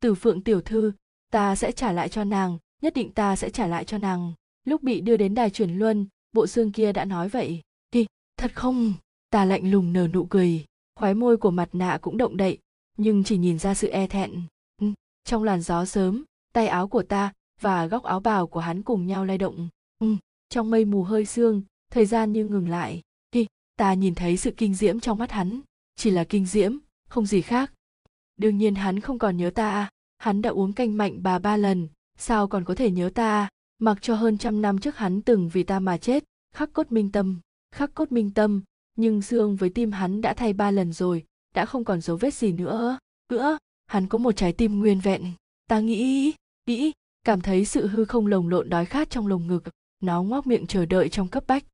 [0.00, 0.92] Từ phượng tiểu thư,
[1.30, 4.32] ta sẽ trả lại cho nàng, nhất định ta sẽ trả lại cho nàng.
[4.64, 7.60] Lúc bị đưa đến đài chuyển luân, bộ xương kia đã nói vậy.
[7.92, 8.94] Đi, thật không?
[9.30, 10.64] Ta lạnh lùng nở nụ cười,
[10.96, 12.58] khóe môi của mặt nạ cũng động đậy,
[12.96, 14.42] nhưng chỉ nhìn ra sự e thẹn.
[14.80, 14.86] Ừ,
[15.24, 19.06] trong làn gió sớm tay áo của ta và góc áo bào của hắn cùng
[19.06, 19.68] nhau lay động.
[19.98, 20.16] Ừ,
[20.48, 23.02] trong mây mù hơi sương thời gian như ngừng lại.
[23.34, 23.46] Hi,
[23.76, 25.60] ta nhìn thấy sự kinh diễm trong mắt hắn.
[25.96, 26.76] Chỉ là kinh diễm
[27.08, 27.72] không gì khác.
[28.36, 29.88] Đương nhiên hắn không còn nhớ ta.
[30.18, 31.88] Hắn đã uống canh mạnh bà ba lần.
[32.18, 33.48] Sao còn có thể nhớ ta?
[33.78, 36.24] Mặc cho hơn trăm năm trước hắn từng vì ta mà chết.
[36.52, 37.40] Khắc cốt minh tâm
[37.72, 38.62] khắc cốt minh tâm.
[38.96, 42.34] Nhưng xương với tim hắn đã thay ba lần rồi đã không còn dấu vết
[42.34, 42.98] gì nữa.
[43.28, 45.32] Nữa hắn có một trái tim nguyên vẹn.
[45.66, 46.32] Ta nghĩ
[46.66, 46.92] nghĩ
[47.24, 49.62] cảm thấy sự hư không lồng lộn đói khát trong lồng ngực
[50.00, 51.64] nó ngoác miệng chờ đợi trong cấp bách.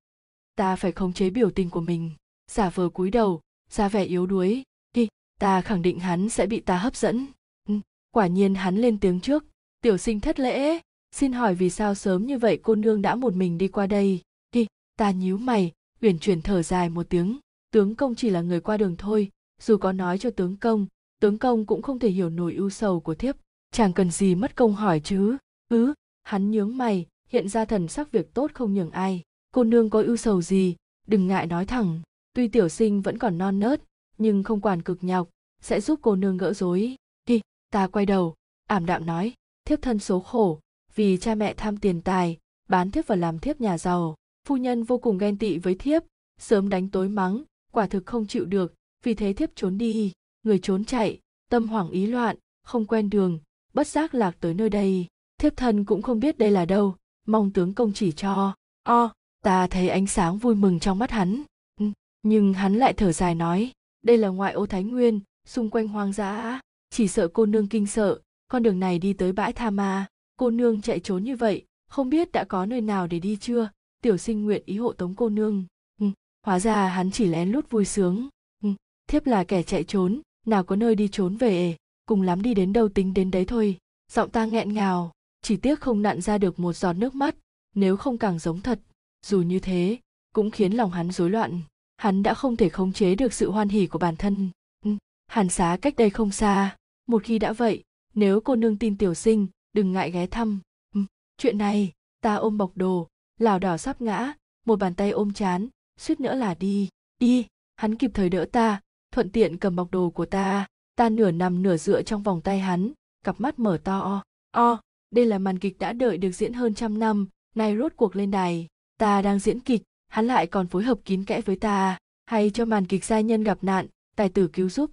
[0.57, 2.11] Ta phải khống chế biểu tình của mình
[2.51, 4.63] giả vờ cúi đầu ra vẻ yếu đuối.
[4.95, 5.09] Đi
[5.41, 7.27] ta khẳng định hắn sẽ bị ta hấp dẫn.
[7.69, 7.75] Ừ,
[8.11, 9.45] quả nhiên hắn lên tiếng trước.
[9.81, 10.81] Tiểu sinh thất lễ.
[11.13, 14.21] Xin hỏi vì sao sớm như vậy cô nương đã một mình đi qua đây?
[14.53, 17.39] Đi ta nhíu mày uyển chuyển thở dài một tiếng.
[17.71, 19.31] Tướng công chỉ là người qua đường thôi
[19.63, 20.87] dù có nói cho tướng công
[21.21, 23.37] tướng công cũng không thể hiểu nổi ưu sầu của thiếp
[23.77, 25.37] chàng cần gì mất công hỏi chứ.
[25.69, 29.23] Ứ hắn nhướng mày, hiện ra thần sắc việc tốt không nhường ai.
[29.51, 30.77] Cô nương có ưu sầu gì?
[31.07, 32.01] Đừng ngại nói thẳng.
[32.33, 33.83] Tuy tiểu sinh vẫn còn non nớt,
[34.19, 35.29] nhưng không quản cực nhọc,
[35.61, 36.97] sẽ giúp cô nương gỡ rối.
[37.27, 38.35] Đi ta quay đầu,
[38.67, 39.35] ảm đạm nói.
[39.65, 40.61] Thiếp thân số khổ,
[40.95, 44.15] vì cha mẹ tham tiền tài, bán thiếp và làm thiếp nhà giàu.
[44.49, 46.03] Phu nhân vô cùng ghen tị với thiếp,
[46.41, 50.13] sớm đánh tối mắng, quả thực không chịu được, vì thế thiếp trốn đi.
[50.43, 53.39] Người trốn chạy, tâm hoảng ý loạn, không quen đường
[53.77, 55.07] bất giác lạc tới nơi đây,
[55.39, 58.55] thiếp thân cũng không biết đây là đâu, mong tướng công chỉ cho.
[58.83, 59.13] O,
[59.45, 61.43] ta thấy ánh sáng vui mừng trong mắt hắn.
[61.81, 61.87] Ừ,
[62.23, 66.13] nhưng hắn lại thở dài nói, đây là ngoại ô thái nguyên, xung quanh hoang
[66.13, 66.61] dã,
[66.91, 70.51] chỉ sợ cô nương kinh sợ, con đường này đi tới bãi tha ma, cô
[70.51, 73.71] nương chạy trốn như vậy, không biết đã có nơi nào để đi chưa?
[74.03, 75.65] Tiểu sinh nguyện ý hộ tống cô nương.
[76.01, 76.07] Ừ,
[76.47, 78.29] hóa ra hắn chỉ lén lút vui sướng.
[78.63, 78.69] Ừ,
[79.09, 82.73] thiếp là kẻ chạy trốn, nào có nơi đi trốn về cùng lắm đi đến
[82.73, 83.79] đâu tính đến đấy thôi.
[84.13, 87.37] Giọng ta nghẹn ngào, chỉ tiếc không nặn ra được một giọt nước mắt,
[87.75, 88.81] nếu không càng giống thật.
[89.27, 89.99] Dù như thế,
[90.33, 91.61] cũng khiến lòng hắn rối loạn.
[91.97, 94.51] Hắn đã không thể khống chế được sự hoan hỉ của bản thân.
[94.85, 94.91] Ừ,
[95.27, 96.77] hàn xá cách đây không xa.
[97.07, 97.83] Một khi đã vậy,
[98.15, 100.61] nếu cô nương tin tiểu sinh, đừng ngại ghé thăm.
[100.95, 101.01] Ừ,
[101.39, 103.09] chuyện này, ta ôm bọc đồ,
[103.41, 104.35] lảo đảo sắp ngã,
[104.67, 106.89] một bàn tay ôm chán, suýt nữa là đi.
[107.19, 108.81] Đi, hắn kịp thời đỡ ta,
[109.13, 112.59] thuận tiện cầm bọc đồ của ta ta nửa nằm nửa dựa trong vòng tay
[112.59, 112.93] hắn,
[113.25, 114.23] cặp mắt mở to o.
[114.51, 114.81] O,
[115.11, 118.31] đây là màn kịch đã đợi được diễn hơn trăm năm, nay rốt cuộc lên
[118.31, 118.67] đài.
[118.99, 121.99] Ta đang diễn kịch, hắn lại còn phối hợp kín kẽ với ta.
[122.27, 124.91] Hay cho màn kịch gia nhân gặp nạn, tài tử cứu giúp.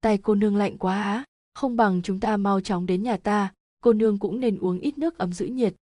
[0.00, 3.52] Tay cô nương lạnh quá á, không bằng chúng ta mau chóng đến nhà ta,
[3.80, 5.74] cô nương cũng nên uống ít nước ấm giữ nhiệt.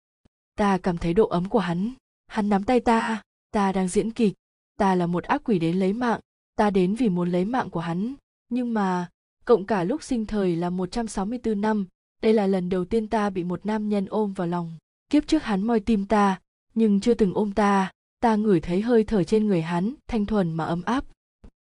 [0.56, 1.94] Ta cảm thấy độ ấm của hắn
[2.30, 3.22] hắn nắm tay ta.
[3.50, 4.34] Ta đang diễn kịch,
[4.76, 6.20] ta là một ác quỷ đến lấy mạng,
[6.56, 8.14] ta đến vì muốn lấy mạng của hắn.
[8.48, 9.08] Nhưng mà
[9.44, 11.86] cộng cả lúc sinh thời là 164 năm
[12.22, 14.78] đây là lần đầu tiên ta bị một nam nhân ôm vào lòng.
[15.10, 16.40] Kiếp trước hắn moi tim ta
[16.74, 17.90] nhưng chưa từng ôm ta.
[18.20, 21.04] Ta ngửi thấy hơi thở trên người hắn thanh thuần mà ấm áp.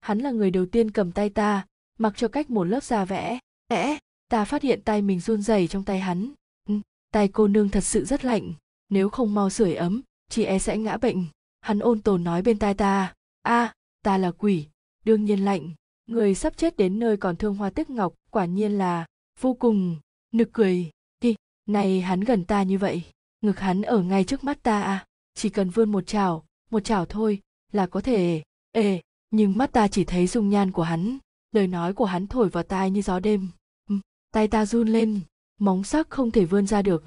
[0.01, 1.65] Hắn là người đầu tiên cầm tay ta
[1.99, 3.97] mặc cho cách một lớp da vẽ vẽ
[4.27, 6.31] ta phát hiện tay mình run rẩy trong tay hắn.
[6.69, 6.75] Ừ,
[7.11, 8.53] tay cô nương thật sự rất lạnh.
[8.89, 11.25] Nếu không mau sưởi ấm chị e sẽ ngã bệnh.
[11.61, 13.13] Hắn ôn tồn nói bên tai ta.
[13.41, 13.73] A
[14.03, 14.67] ta là quỷ
[15.05, 15.73] đương nhiên lạnh
[16.07, 19.05] người sắp chết đến nơi còn thương hoa tiếc ngọc quả nhiên là
[19.39, 19.99] vô cùng
[20.31, 20.91] nực cười.
[21.21, 21.35] Đi
[21.65, 23.03] này hắn gần ta như vậy
[23.41, 25.05] ngực hắn ở ngay trước mắt ta à?
[25.33, 27.39] Chỉ cần vươn một chảo một chảo thôi
[27.71, 28.43] là có thể.
[28.71, 31.17] Ê nhưng mắt ta chỉ thấy dung nhan của hắn
[31.51, 33.49] lời nói của hắn thổi vào tai như gió đêm.
[33.89, 33.95] Ừ,
[34.31, 35.19] tay ta run lên
[35.59, 37.03] móng sắc không thể vươn ra được.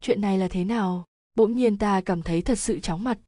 [0.00, 1.04] Chuyện này là thế nào?
[1.34, 3.18] Bỗng nhiên ta cảm thấy thật sự chóng mặt.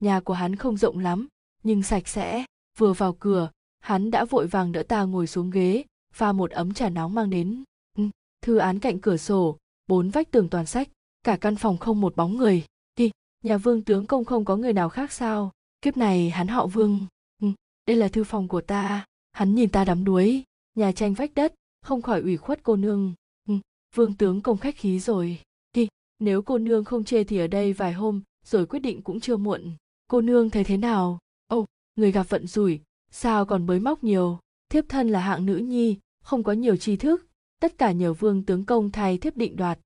[0.00, 1.28] Nhà của hắn không rộng lắm
[1.62, 2.44] nhưng sạch sẽ
[2.78, 3.50] vừa vào cửa
[3.84, 7.30] hắn đã vội vàng đỡ ta ngồi xuống ghế pha một ấm trà nóng mang
[7.30, 7.64] đến.
[7.98, 8.04] Ừ,
[8.42, 10.88] thư án cạnh cửa sổ bốn vách tường toàn sách
[11.22, 12.64] cả căn phòng không một bóng người.
[12.96, 13.10] Đi
[13.42, 15.50] nhà vương tướng công không có người nào khác sao?
[15.82, 17.06] Kiếp này hắn họ vương.
[17.42, 17.48] Ừ,
[17.86, 19.04] đây là thư phòng của ta.
[19.32, 20.44] Hắn nhìn ta đắm đuối
[20.74, 23.14] nhà tranh vách đất không khỏi ủy khuất cô nương.
[23.48, 23.54] Ừ,
[23.94, 25.40] vương tướng công khách khí rồi.
[25.72, 29.20] Đi nếu cô nương không chê thì ở đây vài hôm rồi quyết định cũng
[29.20, 29.70] chưa muộn.
[30.06, 31.18] Cô nương thấy thế nào?
[31.46, 31.66] Ô oh,
[31.96, 32.80] người gặp vận rủi
[33.16, 34.38] sao còn bới móc nhiều?
[34.68, 37.26] Thiếp thân là hạng nữ nhi không có nhiều tri thức.
[37.60, 39.78] Tất cả nhờ vương tướng công thay thiếp định đoạt.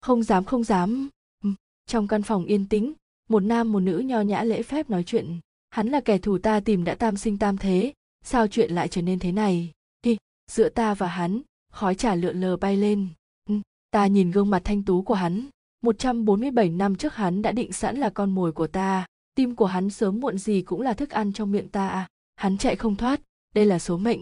[0.00, 1.08] Không dám không dám.
[1.44, 1.50] Ừ,
[1.86, 2.92] trong căn phòng yên tĩnh
[3.28, 5.40] một nam một nữ nho nhã lễ phép nói chuyện.
[5.70, 7.92] Hắn là kẻ thù ta tìm đã tam sinh tam thế.
[8.24, 9.72] Sao chuyện lại trở nên thế này?
[10.04, 10.16] Hi,
[10.50, 13.08] giữa ta và hắn khói trà lượn lờ bay lên.
[13.48, 13.54] Ừ,
[13.90, 15.46] ta nhìn gương mặt thanh tú của hắn.
[15.82, 19.06] 147 năm trước hắn đã định sẵn là con mồi của ta.
[19.34, 22.08] Tim của hắn sớm muộn gì cũng là thức ăn trong miệng ta à?
[22.36, 23.20] Hắn chạy không thoát.
[23.54, 24.20] Đây là số mệnh.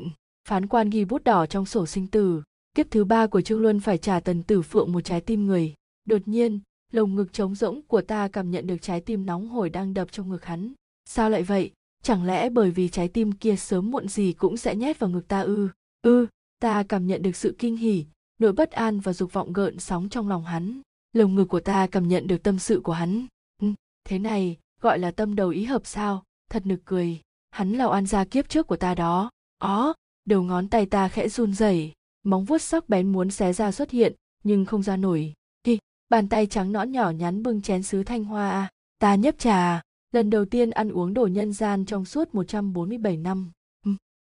[0.49, 2.43] Phán quan ghi bút đỏ trong sổ sinh tử.
[2.75, 5.75] Kiếp thứ ba của trương luân phải trả tần tử phượng một trái tim người.
[6.05, 6.61] Đột nhiên
[6.93, 10.13] lồng ngực trống rỗng của ta cảm nhận được trái tim nóng hổi đang đập
[10.13, 10.73] trong ngực hắn.
[11.05, 11.71] Sao lại vậy?
[12.03, 15.29] Chẳng lẽ bởi vì trái tim kia sớm muộn gì cũng sẽ nhét vào ngực
[15.29, 15.69] ta ư?
[16.03, 16.27] Ư
[16.61, 18.07] ta cảm nhận được sự kinh hỉ
[18.39, 20.81] nỗi bất an và dục vọng gợn sóng trong lòng hắn.
[21.13, 23.27] Lồng ngực của ta cảm nhận được tâm sự của hắn.
[23.63, 23.69] Ừ,
[24.05, 26.25] thế này gọi là tâm đầu ý hợp sao?
[26.51, 29.31] Thật nực cười hắn là oan gia kiếp trước của ta đó.
[29.59, 29.93] Ó,
[30.25, 33.91] đầu ngón tay ta khẽ run rẩy, móng vuốt sắc bén muốn xé ra xuất
[33.91, 35.35] hiện, nhưng không ra nổi.
[35.65, 38.71] Thì bàn tay trắng nõn nhỏ nhắn bưng chén sứ thanh hoa à.
[38.99, 39.83] ta nhấp trà,
[40.13, 43.51] lần đầu tiên ăn uống đồ nhân gian trong suốt 147 năm.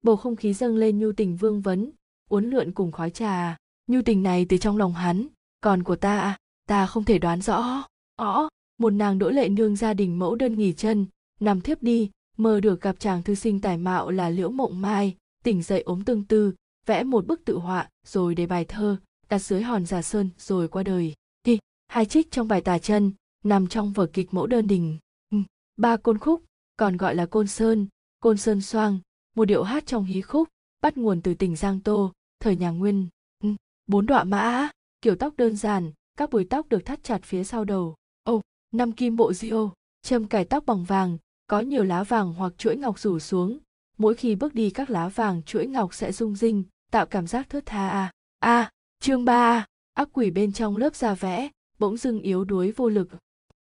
[0.03, 1.91] Bầu không khí dâng lên nhu tình vương vấn,
[2.31, 3.57] uốn lượn cùng khói trà.
[3.87, 5.27] Nhu tình này từ trong lòng hắn,
[5.61, 7.85] còn của ta à, ta không thể đoán rõ.
[8.17, 11.07] Ó, một nàng đỗ lệ nương gia đình mẫu đơn nghỉ chân,
[11.41, 15.17] nằm thiếp đi mơ được gặp chàng thư sinh tài mạo là liễu mộng mai,
[15.45, 16.55] tỉnh dậy ốm tương tư,
[16.87, 18.97] vẽ một bức tự họa, rồi để bài thơ,
[19.29, 21.15] đặt dưới hòn giả sơn rồi qua đời.
[21.45, 23.13] Thì hai trích trong bài tà chân,
[23.45, 24.99] nằm trong vở kịch mẫu đơn đình.
[25.31, 25.39] Ừ,
[25.77, 26.45] ba côn khúc,
[26.77, 27.87] còn gọi là côn sơn
[28.25, 28.99] côn sơn xoang,
[29.37, 30.49] một điệu hát trong hí khúc,
[30.81, 33.09] bắt nguồn từ tỉnh giang tô, thời nhà nguyên.
[33.43, 33.49] Ừ,
[33.87, 34.71] bốn đọa mã,
[35.03, 37.95] kiểu tóc đơn giản, các búi tóc được thắt chặt phía sau đầu.
[38.23, 38.41] Ồ,
[38.73, 42.77] năm kim bộ diêu châm cài tóc bằng vàng có nhiều lá vàng hoặc chuỗi
[42.77, 43.59] ngọc rủ xuống.
[43.99, 47.51] Mỗi khi bước đi các lá vàng, chuỗi ngọc sẽ rung rinh, tạo cảm giác
[47.51, 47.89] thướt tha.
[47.89, 52.73] A a, chương ba ác quỷ bên trong lớp da vẽ, bỗng dưng yếu đuối
[52.73, 53.09] vô lực.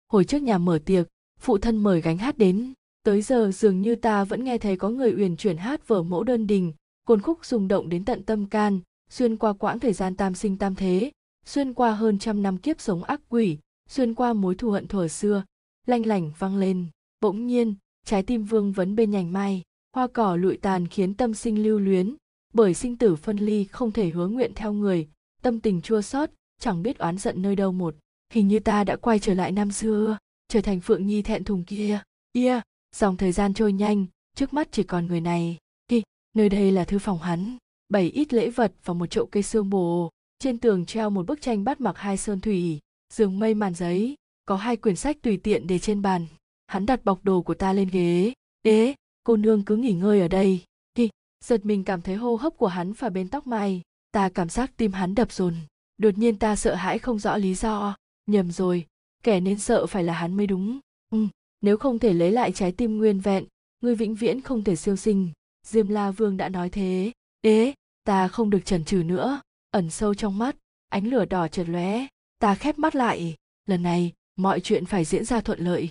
[0.08, 1.08] Hồi trước nhà mở tiệc,
[1.40, 2.72] phụ thân mời gánh hát đến.
[3.02, 6.24] Tới giờ dường như ta vẫn nghe thấy có người uyển chuyển hát vở mẫu
[6.24, 6.72] đơn đình
[7.04, 8.80] cồn khúc rung động đến tận tâm can,
[9.10, 11.10] xuyên qua quãng thời gian tam sinh tam thế,
[11.46, 13.58] xuyên qua hơn trăm năm kiếp sống ác quỷ,
[13.88, 15.44] xuyên qua mối thù hận thuở xưa,
[15.86, 16.86] lanh lảnh vang lên
[17.22, 19.62] bỗng nhiên, trái tim vương vấn bên nhành mai,
[19.94, 22.16] hoa cỏ lụi tàn khiến tâm sinh lưu luyến.
[22.52, 25.08] Bởi sinh tử phân ly không thể hứa nguyện theo người,
[25.42, 26.30] tâm tình chua xót,
[26.60, 27.94] chẳng biết oán giận nơi đâu một.
[28.32, 31.64] Hình như ta đã quay trở lại năm xưa, trở thành phượng nhi thẹn thùng
[31.64, 32.00] kia.
[32.32, 32.60] Ia,
[32.96, 34.06] dòng thời gian trôi nhanh,
[34.36, 35.58] trước mắt chỉ còn người này.
[35.88, 36.02] Kì
[36.34, 37.56] nơi đây là thư phòng hắn.
[37.88, 41.40] Bảy ít lễ vật và một chậu cây xương bồ trên tường treo một bức
[41.40, 42.80] tranh bắt mặc hai sơn thủy,
[43.12, 44.14] giường mây màn giấy.
[44.46, 46.26] Có hai quyển sách tùy tiện để trên bàn
[46.72, 48.32] hắn đặt bọc đồ của ta lên ghế.
[48.62, 50.64] Ế cô nương cứ nghỉ ngơi ở đây.
[50.94, 51.08] Đi
[51.44, 53.82] giật mình cảm thấy hô hấp của hắn phả bên tóc mai.
[54.12, 55.54] Ta cảm giác tim hắn đập dồn.
[55.98, 57.96] Đột nhiên ta sợ hãi không rõ lý do.
[58.26, 58.86] Nhầm rồi
[59.22, 60.80] kẻ nên sợ phải là hắn mới đúng.
[61.10, 61.26] Ừ,
[61.60, 63.44] nếu không thể lấy lại trái tim nguyên vẹn
[63.80, 65.30] ngươi vĩnh viễn không thể siêu sinh.
[65.66, 67.12] Diêm la vương đã nói thế.
[67.40, 69.40] Ế ta không được chần chừ nữa.
[69.70, 70.56] Ẩn sâu trong mắt
[70.88, 72.06] ánh lửa đỏ chợt lóe.
[72.38, 73.34] Ta khép mắt lại.
[73.66, 75.90] Lần này mọi chuyện phải diễn ra thuận lợi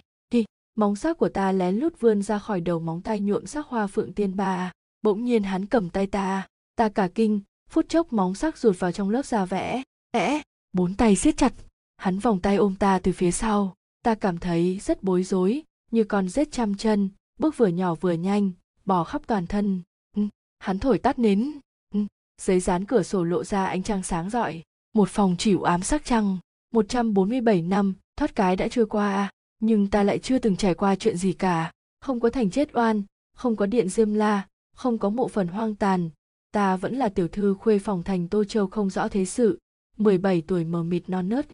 [0.75, 3.87] móng sắc của ta lén lút vươn ra khỏi đầu móng tay nhuộm sắc hoa
[3.87, 4.71] phượng tiên ba.
[5.01, 6.47] Bỗng nhiên hắn cầm tay ta.
[6.75, 9.83] Ta cả kinh, phút chốc móng sắc rụt vào trong lớp da vẽ.
[10.11, 10.41] Ẽ,
[10.73, 11.53] bốn tay siết chặt.
[11.97, 13.75] Hắn vòng tay ôm ta từ phía sau.
[14.03, 17.09] Ta cảm thấy rất bối rối, như con rết trăm chân.
[17.39, 18.51] Bước vừa nhỏ vừa nhanh,
[18.85, 19.81] bò khắp toàn thân.
[20.15, 20.23] Ừ,
[20.59, 21.51] hắn thổi tắt nến.
[21.93, 21.99] Ừ,
[22.41, 24.63] Giấy dán cửa sổ lộ ra ánh trăng sáng rọi.
[24.93, 26.37] Một phòng chịu ám sắc trăng.
[26.73, 31.17] 147 năm, thoát cái đã trôi qua nhưng ta lại chưa từng trải qua chuyện
[31.17, 31.71] gì cả.
[32.01, 33.03] Không có thành chết oan,
[33.35, 36.09] không có điện diêm la, không có mộ phần hoang tàn.
[36.51, 39.59] Ta vẫn là tiểu thư khuê phòng thành tô châu không rõ thế sự
[39.97, 41.47] 17 tuổi mờ mịt non nớt.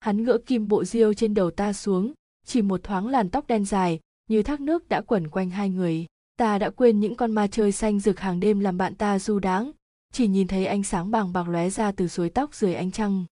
[0.00, 2.12] Hắn ngỡ kim bộ diêu trên đầu ta xuống,
[2.46, 6.06] chỉ một thoáng làn tóc đen dài, như thác nước đã quẩn quanh hai người.
[6.36, 9.38] Ta đã quên những con ma chơi xanh rực hàng đêm làm bạn ta du
[9.38, 9.72] đáng.
[10.12, 13.24] Chỉ nhìn thấy ánh sáng bàng bạc lóe ra từ suối tóc dưới ánh trăng.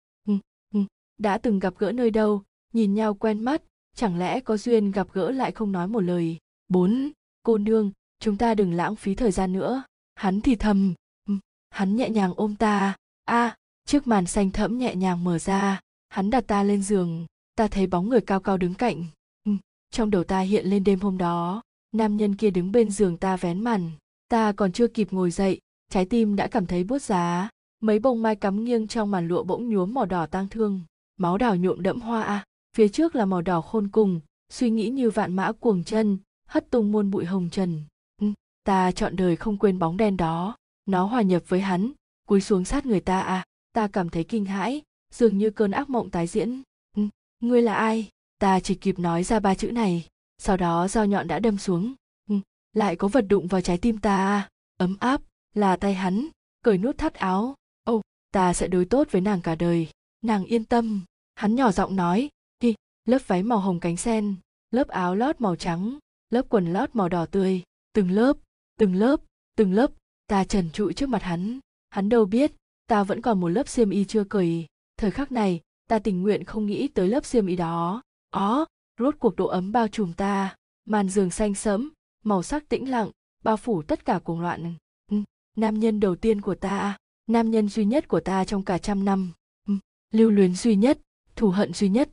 [1.17, 3.61] Đã từng gặp gỡ nơi đâu, nhìn nhau quen mắt
[3.95, 6.37] chẳng lẽ có duyên gặp gỡ lại không nói một lời?
[6.67, 7.11] Bốn,
[7.43, 9.83] cô nương, chúng ta đừng lãng phí thời gian nữa.
[10.15, 10.93] Hắn thì thầm.
[11.69, 12.95] Hắn nhẹ nhàng ôm ta.
[13.25, 13.55] A
[13.85, 15.81] chiếc màn xanh thẫm nhẹ nhàng mở ra.
[16.09, 17.25] Hắn đặt ta lên giường.
[17.55, 19.05] Ta thấy bóng người cao cao đứng cạnh.
[19.91, 21.61] Trong đầu ta hiện lên đêm hôm đó.
[21.91, 23.91] Nam nhân kia đứng bên giường ta vén màn.
[24.29, 25.59] Ta còn chưa kịp ngồi dậy,
[25.91, 27.49] trái tim đã cảm thấy buốt giá.
[27.79, 30.81] Mấy bông mai cắm nghiêng trong màn lụa bỗng nhuốm màu đỏ tang thương.
[31.17, 34.89] Máu đào nhuộm đẫm hoa a phía trước là màu đỏ khôn cùng, suy nghĩ
[34.89, 37.83] như vạn mã cuồng chân, hất tung muôn bụi hồng trần.
[38.63, 41.91] Ta chọn đời không quên bóng đen đó, nó hòa nhập với hắn,
[42.27, 44.81] cúi xuống sát người ta à ta cảm thấy kinh hãi,
[45.13, 46.61] dường như cơn ác mộng tái diễn.
[47.39, 48.09] Ngươi là ai?
[48.39, 50.07] Ta chỉ kịp nói ra ba chữ này,
[50.37, 51.93] sau đó dao nhọn đã đâm xuống.
[52.73, 55.21] Lại có vật đụng vào trái tim ta à ấm áp,
[55.53, 56.27] là tay hắn,
[56.63, 57.55] cởi nút thắt áo.
[57.83, 59.87] Ồ, ta sẽ đối tốt với nàng cả đời,
[60.21, 61.01] nàng yên tâm.
[61.35, 62.29] Hắn nhỏ giọng nói
[63.05, 64.35] lớp váy màu hồng cánh sen
[64.71, 67.63] lớp áo lót màu trắng lớp quần lót màu đỏ tươi.
[67.93, 68.37] Từng lớp
[68.77, 69.19] từng lớp
[69.57, 69.91] từng lớp
[70.27, 71.59] ta trần trụi trước mặt hắn.
[71.89, 72.51] Hắn đâu biết
[72.87, 74.65] ta vẫn còn một lớp xiêm y chưa cởi
[74.97, 78.01] thời khắc này ta tình nguyện không nghĩ tới lớp xiêm y đó.
[78.29, 78.65] Ó
[78.99, 80.55] rốt cuộc độ ấm bao trùm ta.
[80.85, 81.91] Màn giường xanh sẫm
[82.23, 83.11] màu sắc tĩnh lặng
[83.43, 84.75] bao phủ tất cả cuồng loạn.
[85.11, 85.17] Ừ,
[85.57, 89.05] nam nhân đầu tiên của ta nam nhân duy nhất của ta trong cả trăm
[89.05, 89.31] năm.
[89.67, 89.73] Ừ,
[90.11, 90.99] lưu luyến duy nhất
[91.35, 92.09] thù hận duy nhất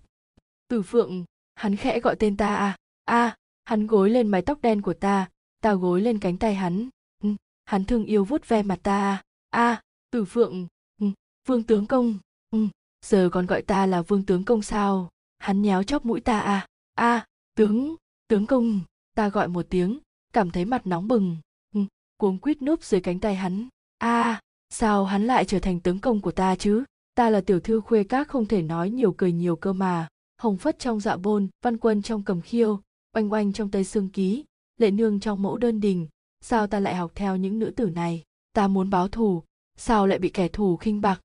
[0.72, 2.76] từ phượng hắn khẽ gọi tên ta à?
[3.04, 5.28] a à, hắn gối lên mái tóc đen của ta
[5.60, 6.88] ta gối lên cánh tay hắn.
[7.24, 7.28] Ừ,
[7.64, 9.22] hắn thương yêu vuốt ve mặt ta à?
[9.50, 9.80] a
[10.10, 10.66] từ phượng
[11.00, 11.06] ừ,
[11.48, 12.18] vương tướng công
[12.50, 12.58] ừ,
[13.06, 15.08] giờ còn gọi ta là vương tướng công sao?
[15.38, 16.66] Hắn nhéo chóp mũi ta à?
[16.94, 17.96] a à, tướng
[18.28, 18.80] tướng công
[19.14, 19.98] ta gọi một tiếng
[20.32, 21.36] cảm thấy mặt nóng bừng.
[21.74, 21.80] Ừ,
[22.16, 23.68] cuống quýt núp dưới cánh tay hắn.
[23.98, 26.84] A sao hắn lại trở thành tướng công của ta chứ?
[27.14, 30.08] Ta là tiểu thư khuê các không thể nói nhiều cười nhiều cơ mà
[30.42, 32.80] hồng phất trong dạ bôn văn quân trong cầm khiêu
[33.16, 34.44] oanh oanh trong tây xương ký
[34.76, 36.08] lệ nương trong mẫu đơn đình.
[36.40, 38.22] Sao ta lại học theo những nữ tử này?
[38.52, 39.42] Ta muốn báo thù.
[39.76, 41.20] Sao lại bị kẻ thù khinh bạc?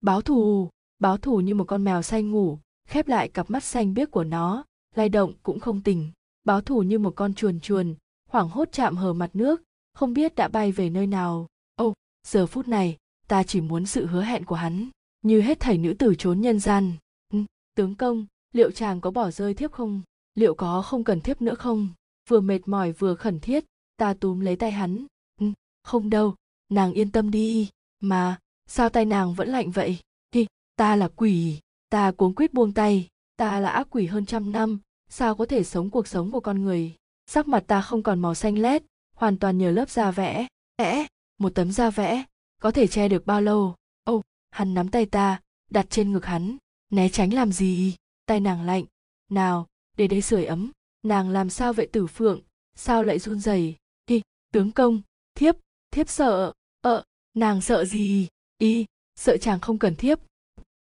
[0.00, 0.68] Báo thù
[0.98, 4.24] báo thù như một con mèo say ngủ khép lại cặp mắt xanh biếc của
[4.24, 6.10] nó lay động cũng không tỉnh.
[6.44, 7.94] Báo thù như một con chuồn chuồn
[8.28, 11.46] hoảng hốt chạm hờ mặt nước không biết đã bay về nơi nào.
[11.76, 11.94] Ô oh,
[12.26, 12.96] giờ phút này
[13.28, 14.88] ta chỉ muốn sự hứa hẹn của hắn.
[15.22, 16.92] Như hết thảy nữ tử trốn nhân gian.
[17.32, 17.38] Ừ,
[17.74, 20.02] tướng công liệu chàng có bỏ rơi thiếp không?
[20.34, 21.88] Liệu có không cần thiếp nữa không?
[22.28, 23.64] Vừa mệt mỏi vừa khẩn thiết
[23.96, 25.06] ta túm lấy tay hắn.
[25.40, 25.46] Ừ,
[25.82, 26.34] không đâu
[26.68, 27.70] nàng yên tâm đi.
[28.00, 29.98] Mà sao tay nàng vẫn lạnh vậy?
[30.30, 34.52] Thì ta là quỷ ta cuống quýt buông tay ta là ác quỷ hơn trăm
[34.52, 36.96] năm sao có thể sống cuộc sống của con người?
[37.26, 38.82] Sắc mặt ta không còn màu xanh lét
[39.16, 40.46] hoàn toàn nhờ lớp da vẽ.
[40.78, 41.06] Vẽ
[41.38, 42.24] một tấm da vẽ
[42.60, 43.74] có thể che được bao lâu?
[44.04, 46.56] Ô oh, hắn nắm tay ta đặt trên ngực hắn.
[46.90, 47.94] Né tránh làm gì?
[48.30, 48.84] Tay nàng lạnh.
[49.28, 49.66] Nào
[49.96, 50.70] để đây sưởi ấm.
[51.02, 52.40] Nàng làm sao vậy tử phượng?
[52.74, 53.76] Sao lại run rẩy?
[54.06, 55.02] Đi tướng công
[55.34, 55.56] thiếp
[55.90, 58.28] thiếp sợ ợ nàng sợ gì?
[58.58, 60.18] Y sợ chàng không cần thiếp.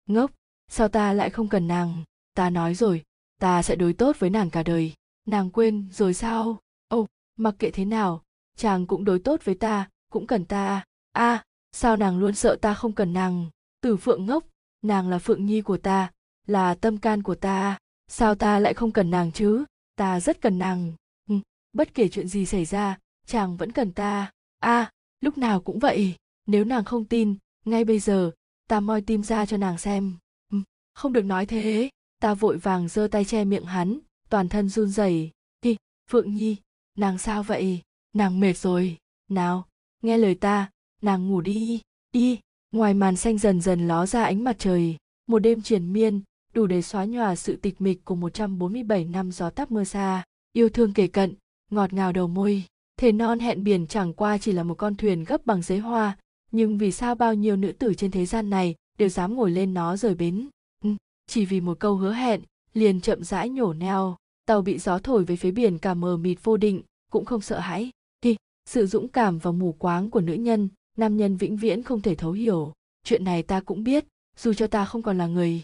[0.06, 0.30] Ngốc
[0.68, 2.04] sao ta lại không cần nàng?
[2.34, 3.04] Ta nói rồi
[3.40, 4.94] ta sẽ đối tốt với nàng cả đời.
[5.26, 6.58] Nàng quên rồi sao?
[6.88, 8.22] Ô oh, mặc kệ thế nào
[8.56, 10.84] chàng cũng đối tốt với ta cũng cần ta.
[11.12, 13.50] A à, sao nàng luôn sợ ta không cần nàng?
[13.80, 14.44] Tử phượng ngốc
[14.82, 16.10] nàng là phượng nhi của ta
[16.46, 17.78] là tâm can của ta.
[18.08, 19.64] Sao ta lại không cần nàng chứ?
[19.96, 20.92] Ta rất cần nàng.
[21.28, 21.34] Ừ,
[21.72, 24.30] bất kể chuyện gì xảy ra chàng vẫn cần ta.
[24.58, 26.14] A à, lúc nào cũng vậy.
[26.46, 28.30] Nếu nàng không tin ngay bây giờ
[28.68, 30.16] ta moi tim ra cho nàng xem.
[30.52, 30.58] Ừ,
[30.94, 31.90] không được nói thế.
[32.20, 35.30] Ta vội vàng giơ tay che miệng hắn toàn thân run rẩy.
[35.62, 35.76] Đi
[36.10, 36.56] phượng nhi
[36.98, 37.82] nàng sao vậy?
[38.12, 38.96] Nàng mệt rồi.
[39.30, 39.66] Nào
[40.02, 40.70] nghe lời ta
[41.02, 41.80] nàng ngủ đi.
[42.12, 42.40] Đi
[42.72, 46.22] ngoài màn xanh dần dần ló ra ánh mặt trời một đêm triền miên
[46.54, 50.24] đủ để xóa nhòa sự tịch mịch của 147 năm gió táp mưa xa.
[50.52, 51.34] Yêu thương kề cận,
[51.70, 52.64] ngọt ngào đầu môi.
[52.96, 56.16] Thề non hẹn biển chẳng qua chỉ là một con thuyền gấp bằng giấy hoa.
[56.50, 59.74] Nhưng vì sao bao nhiêu nữ tử trên thế gian này đều dám ngồi lên
[59.74, 60.48] nó rời bến?
[60.84, 60.90] Ừ,
[61.26, 62.40] chỉ vì một câu hứa hẹn,
[62.74, 64.16] liền chậm rãi nhổ neo.
[64.46, 67.58] Tàu bị gió thổi về phía biển cả mờ mịt vô định, cũng không sợ
[67.58, 67.90] hãi.
[68.20, 68.36] Thì
[68.68, 72.14] sự dũng cảm và mù quáng của nữ nhân, nam nhân vĩnh viễn không thể
[72.14, 72.72] thấu hiểu.
[73.04, 74.04] Chuyện này ta cũng biết,
[74.36, 75.62] dù cho ta không còn là người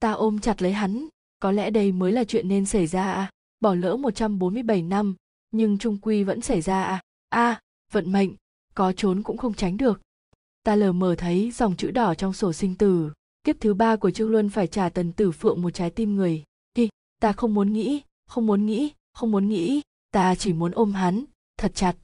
[0.00, 1.08] ta ôm chặt lấy hắn
[1.40, 3.30] có lẽ đây mới là chuyện nên xảy ra à?
[3.60, 5.14] Bỏ lỡ 147 năm
[5.50, 7.02] nhưng trung quy vẫn xảy ra à?
[7.28, 7.60] A
[7.92, 8.30] vận mệnh
[8.74, 10.00] có trốn cũng không tránh được.
[10.62, 13.12] Ta lờ mờ thấy dòng chữ đỏ trong sổ sinh tử.
[13.44, 16.44] Kiếp thứ ba của trương luân phải trả tần tử phượng một trái tim người.
[16.74, 16.88] Đi
[17.20, 19.82] ta không muốn nghĩ không muốn nghĩ không muốn nghĩ.
[20.10, 21.24] Ta chỉ muốn ôm hắn
[21.58, 21.96] thật chặt.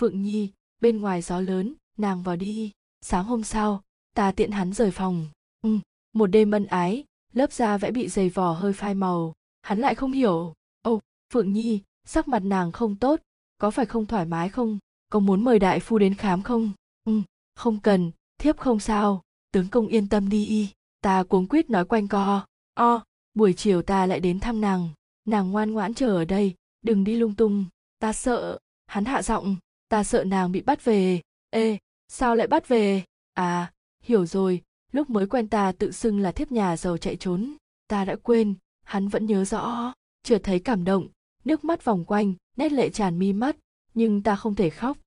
[0.00, 2.72] Phượng nhi bên ngoài gió lớn nàng vào đi.
[3.00, 3.82] Sáng hôm sau
[4.14, 5.26] ta tiện hắn rời phòng.
[5.62, 5.78] Ừ,
[6.12, 7.04] một đêm ân ái
[7.36, 9.32] lớp da vẽ bị dày vỏ hơi phai màu.
[9.62, 10.54] Hắn lại không hiểu.
[10.82, 11.00] Ồ,
[11.32, 13.20] phượng nhi, sắc mặt nàng không tốt.
[13.58, 14.78] Có phải không thoải mái không?
[15.08, 16.72] Có muốn mời đại phu đến khám không?
[17.04, 17.22] Ừ
[17.56, 18.10] không cần.
[18.38, 19.22] Thiếp không sao.
[19.52, 20.68] Tướng công yên tâm đi y.
[21.00, 22.46] Ta cuống quýt nói quanh co.
[22.74, 24.88] O, buổi chiều ta lại đến thăm nàng.
[25.24, 26.54] Nàng ngoan ngoãn chờ ở đây.
[26.82, 27.64] Đừng đi lung tung.
[27.98, 28.58] Ta sợ.
[28.86, 29.56] Hắn hạ giọng.
[29.88, 31.20] Ta sợ nàng bị bắt về.
[31.50, 33.04] Ê, sao lại bắt về?
[33.34, 37.56] À hiểu rồi lúc mới quen ta tự xưng là thiếp nhà giàu chạy trốn,
[37.88, 39.92] ta đã quên, hắn vẫn nhớ rõ.
[40.22, 41.08] Chợt thấy cảm động,
[41.44, 43.56] nước mắt vòng quanh, nét lệ tràn mi mắt,
[43.94, 44.98] nhưng ta không thể khóc.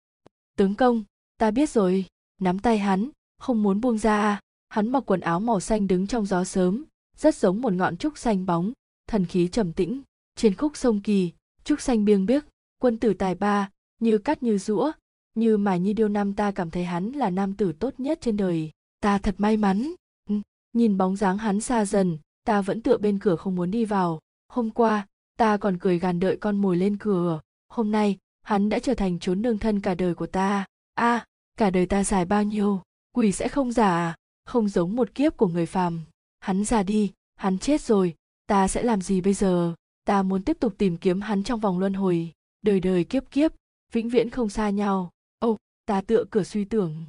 [0.57, 1.03] Tướng công,
[1.37, 2.05] ta biết rồi,
[2.41, 4.39] nắm tay hắn, không muốn buông ra.
[4.69, 6.85] Hắn mặc quần áo màu xanh đứng trong gió sớm,
[7.17, 8.73] rất giống một ngọn trúc xanh bóng,
[9.07, 10.01] thần khí trầm tĩnh.
[10.35, 11.31] Trên khúc sông kỳ,
[11.63, 12.45] trúc xanh biêng biếc,
[12.81, 13.69] quân tử tài ba,
[13.99, 14.91] như cắt như rũa,
[15.35, 18.37] như mà như điêu nam ta cảm thấy hắn là nam tử tốt nhất trên
[18.37, 19.93] đời ta thật may mắn.
[20.29, 20.35] Ừ,
[20.73, 22.17] nhìn bóng dáng hắn xa dần
[22.49, 24.19] ta vẫn tựa bên cửa không muốn đi vào.
[24.47, 27.41] Hôm qua ta còn cười gàn đợi con mồi lên cửa.
[27.67, 30.65] Hôm nay hắn đã trở thành chốn nương thân cả đời của ta.
[30.93, 31.25] A à,
[31.57, 32.81] cả đời ta dài bao nhiêu
[33.13, 34.15] quỷ sẽ không già à?
[34.45, 36.01] Không giống một kiếp của người phàm.
[36.39, 38.15] Hắn già đi hắn chết rồi
[38.47, 39.73] ta sẽ làm gì bây giờ?
[40.05, 42.31] Ta muốn tiếp tục tìm kiếm hắn trong vòng luân hồi.
[42.61, 43.51] Đời đời kiếp kiếp
[43.91, 45.09] vĩnh viễn không xa nhau.
[45.39, 47.05] Ô ta tựa cửa suy tưởng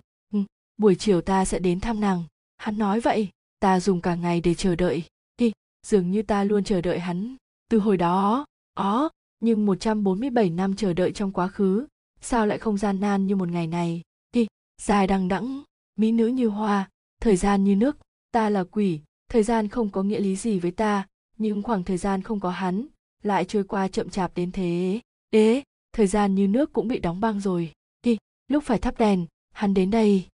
[0.80, 2.24] buổi chiều ta sẽ đến thăm nàng.
[2.56, 3.28] Hắn nói vậy,
[3.58, 5.02] ta dùng cả ngày để chờ đợi.
[5.38, 5.52] Đi,
[5.86, 7.36] dường như ta luôn chờ đợi hắn.
[7.68, 9.08] Từ hồi đó, ó,
[9.40, 11.86] nhưng 147 năm chờ đợi trong quá khứ,
[12.20, 14.02] sao lại không gian nan như một ngày này?
[14.32, 14.46] Đi,
[14.82, 15.62] dài đằng đẵng,
[15.96, 16.88] mỹ nữ như hoa,
[17.20, 17.96] thời gian như nước,
[18.32, 21.06] ta là quỷ, thời gian không có nghĩa lý gì với ta,
[21.38, 22.86] nhưng khoảng thời gian không có hắn,
[23.22, 25.00] lại trôi qua chậm chạp đến thế.
[25.30, 25.62] Ế
[25.92, 27.72] thời gian như nước cũng bị đóng băng rồi.
[28.02, 28.16] Đi,
[28.48, 30.26] lúc phải thắp đèn, hắn đến đây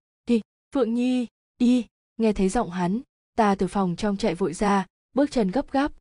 [0.73, 1.85] phượng nhi đi
[2.17, 3.01] nghe thấy giọng hắn
[3.35, 5.91] ta từ phòng trong chạy vội ra bước chân gấp gáp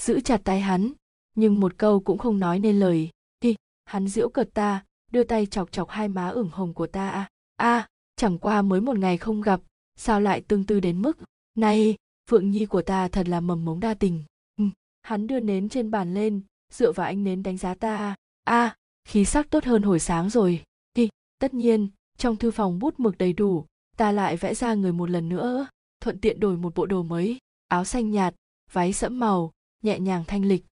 [0.00, 0.92] giữ chặt tay hắn
[1.34, 3.10] nhưng một câu cũng không nói nên lời.
[3.40, 7.08] Đi hắn giễu cợt ta đưa tay chọc chọc hai má ửng hồng của ta.
[7.08, 9.60] A à, chẳng qua mới một ngày không gặp
[9.96, 11.18] sao lại tương tư đến mức
[11.54, 11.96] này
[12.30, 14.24] phượng nhi của ta thật là mầm mống đa tình.
[14.56, 14.64] Ừ.
[15.02, 16.40] hắn đưa nến trên bàn lên
[16.72, 18.14] dựa vào ánh nến đánh giá ta.
[18.44, 20.62] A à, khí sắc tốt hơn hồi sáng rồi.
[20.94, 21.88] Đi tất nhiên
[22.18, 23.64] trong thư phòng bút mực đầy đủ
[24.00, 25.68] ta lại vẽ ra người một lần nữa
[26.00, 27.38] thuận tiện đổi một bộ đồ mới
[27.68, 28.34] áo xanh nhạt
[28.72, 30.64] váy sẫm màu nhẹ nhàng thanh lịch.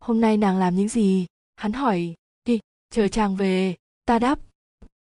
[0.00, 1.26] Hôm nay nàng làm những gì?
[1.56, 2.14] Hắn hỏi.
[2.44, 2.58] Đi
[2.90, 3.76] chờ chàng về.
[4.04, 4.38] Ta đáp.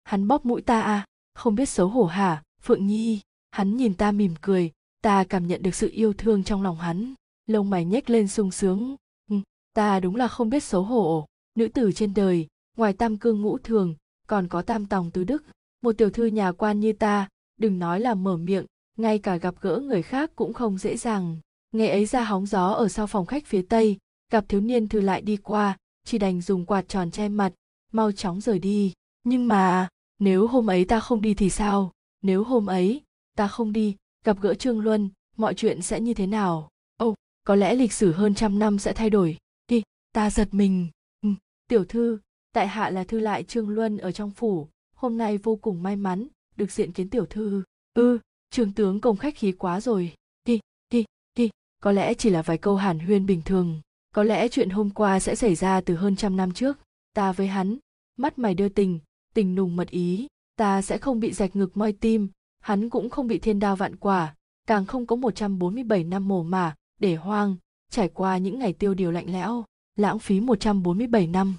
[0.04, 1.04] Hắn bóp mũi ta à?
[1.34, 3.20] Không biết xấu hổ hả phượng nhi?
[3.50, 4.70] Hắn nhìn ta mỉm cười.
[5.02, 7.14] Ta cảm nhận được sự yêu thương trong lòng hắn.
[7.46, 8.96] Lông mày nhếch lên sung sướng.
[9.30, 9.36] Ừ,
[9.72, 11.26] ta đúng là không biết xấu hổ.
[11.54, 12.46] Nữ tử trên đời
[12.76, 13.94] ngoài tam cương ngũ thường
[14.26, 15.42] còn có tam tòng tứ đức.
[15.82, 17.28] Một tiểu thư nhà quan như ta
[17.60, 21.36] đừng nói là mở miệng ngay cả gặp gỡ người khác cũng không dễ dàng.
[21.72, 23.98] Ngày ấy ra hóng gió ở sau phòng khách phía tây
[24.32, 27.52] gặp thiếu niên thư lại đi qua chỉ đành dùng quạt tròn che mặt
[27.92, 28.92] mau chóng rời đi.
[29.24, 29.88] Nhưng mà
[30.18, 31.92] nếu hôm ấy ta không đi thì sao?
[32.22, 33.02] Nếu hôm ấy
[33.36, 36.68] ta không đi gặp gỡ trương luân mọi chuyện sẽ như thế nào?
[36.96, 39.36] Ồ oh, có lẽ lịch sử hơn trăm năm sẽ thay đổi.
[39.68, 39.82] Đi
[40.12, 40.88] ta giật mình.
[41.22, 41.28] Ừ,
[41.68, 42.18] tiểu thư
[42.52, 45.96] tại hạ là thư lại trương luân ở trong phủ hôm nay vô cùng may
[45.96, 46.28] mắn
[46.60, 47.62] được diện kiến tiểu thư.
[47.94, 48.18] Ư ừ,
[48.50, 50.14] trường tướng công khách khí quá rồi.
[50.44, 51.04] Đi đi
[51.34, 51.50] đi.
[51.82, 53.80] Có lẽ chỉ là vài câu hàn huyên bình thường.
[54.14, 56.78] Có lẽ chuyện hôm qua sẽ xảy ra từ hơn trăm năm trước.
[57.14, 57.78] Ta với hắn
[58.16, 58.98] mắt mày đưa tình
[59.34, 60.26] tình nùng mật ý.
[60.56, 62.28] Ta sẽ không bị rạch ngực moi tim.
[62.60, 64.34] Hắn cũng không bị thiên đao vạn quả.
[64.66, 67.56] Càng không có 147 năm mồ mả để hoang.
[67.90, 69.64] Trải qua những ngày tiêu điều lạnh lẽo
[69.96, 71.54] lãng phí 147 năm.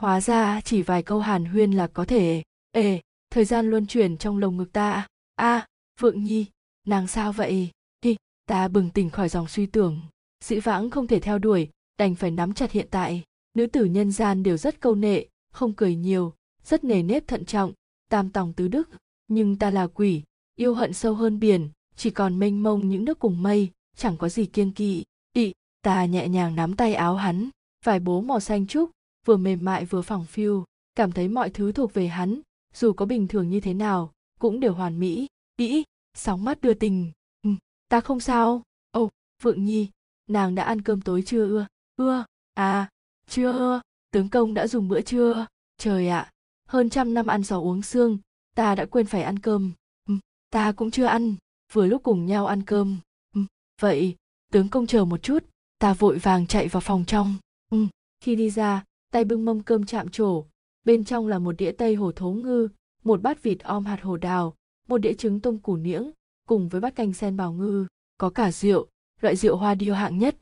[0.00, 2.42] Hóa ra chỉ vài câu hàn huyên là có thể.
[2.72, 3.00] Ê
[3.30, 5.06] thời gian luân chuyển trong lồng ngực ta à?
[5.36, 5.66] a à,
[6.00, 6.46] phượng nhi
[6.86, 7.70] nàng sao vậy?
[8.02, 8.16] Đi
[8.46, 10.00] ta bừng tỉnh khỏi dòng suy tưởng.
[10.44, 13.22] Dĩ vãng không thể theo đuổi đành phải nắm chặt hiện tại.
[13.54, 17.44] Nữ tử nhân gian đều rất câu nệ không cười nhiều rất nề nếp thận
[17.44, 17.72] trọng
[18.10, 18.88] tam tòng tứ đức.
[19.28, 20.22] Nhưng ta là quỷ
[20.56, 24.28] yêu hận sâu hơn biển chỉ còn mênh mông những nước cùng mây chẳng có
[24.28, 25.04] gì kiêng kỵ.
[25.32, 25.52] Ị
[25.82, 27.50] ta nhẹ nhàng nắm tay áo hắn
[27.84, 28.90] vải bố màu xanh trúc
[29.24, 30.64] vừa mềm mại vừa phẳng phiu
[30.94, 32.40] cảm thấy mọi thứ thuộc về hắn
[32.78, 35.26] dù có bình thường như thế nào cũng đều hoàn mỹ.
[35.56, 35.82] Đĩ
[36.14, 37.12] sóng mắt đưa tình.
[37.42, 37.50] Ừ,
[37.88, 38.62] ta không sao.
[38.90, 39.10] Ồ oh,
[39.42, 39.90] phượng nhi
[40.26, 41.66] nàng đã ăn cơm tối chưa ưa?
[41.96, 42.24] Ưa
[42.54, 42.88] à
[43.26, 43.80] chưa ưa.
[44.10, 45.46] Tướng công đã dùng bữa trưa.
[45.78, 46.30] Trời ạ
[46.68, 48.18] hơn trăm năm ăn sò uống xương
[48.54, 49.72] ta đã quên phải ăn cơm.
[50.08, 50.14] Ừ,
[50.50, 51.34] ta cũng chưa ăn.
[51.72, 52.98] Vừa lúc cùng nhau ăn cơm.
[53.34, 53.40] Ừ,
[53.80, 54.16] vậy
[54.52, 55.44] tướng công chờ một chút.
[55.78, 57.34] Ta vội vàng chạy vào phòng trong.
[57.70, 57.86] Ừ,
[58.20, 60.44] khi đi ra tay bưng mâm cơm chạm trổ
[60.88, 62.68] bên trong là một đĩa tây hồ thố ngư,
[63.04, 64.54] một bát vịt om hạt hồ đào,
[64.88, 66.10] một đĩa trứng tôm củ niễng,
[66.46, 67.86] cùng với bát canh sen bào ngư,
[68.18, 68.86] có cả rượu,
[69.20, 70.36] loại rượu hoa điêu hạng nhất.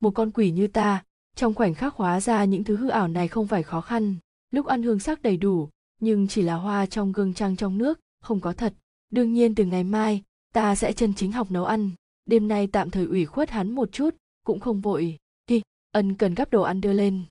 [0.00, 1.04] Một con quỷ như ta,
[1.36, 4.16] trong khoảnh khắc hóa ra những thứ hư ảo này không phải khó khăn.
[4.50, 5.68] Lúc ăn hương sắc đầy đủ,
[6.00, 8.74] nhưng chỉ là hoa trong gương trăng trong nước, không có thật.
[9.10, 10.22] Đương nhiên từ ngày mai,
[10.52, 11.90] ta sẽ chân chính học nấu ăn.
[12.26, 15.16] Đêm nay tạm thời ủy khuất hắn một chút, cũng không vội.
[15.46, 15.62] Đi,
[15.92, 17.24] ân cần gắp đồ ăn đưa lên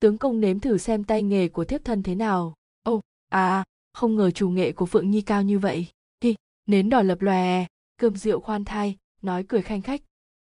[0.00, 2.54] tướng công nếm thử xem tay nghề của thiếp thân thế nào.
[2.82, 5.86] Ô, oh, à không ngờ chủ nghệ của phượng nhi cao như vậy.
[6.22, 6.34] Hi
[6.66, 10.02] nến đỏ lập lòe cơm rượu khoan thai nói cười khanh khách.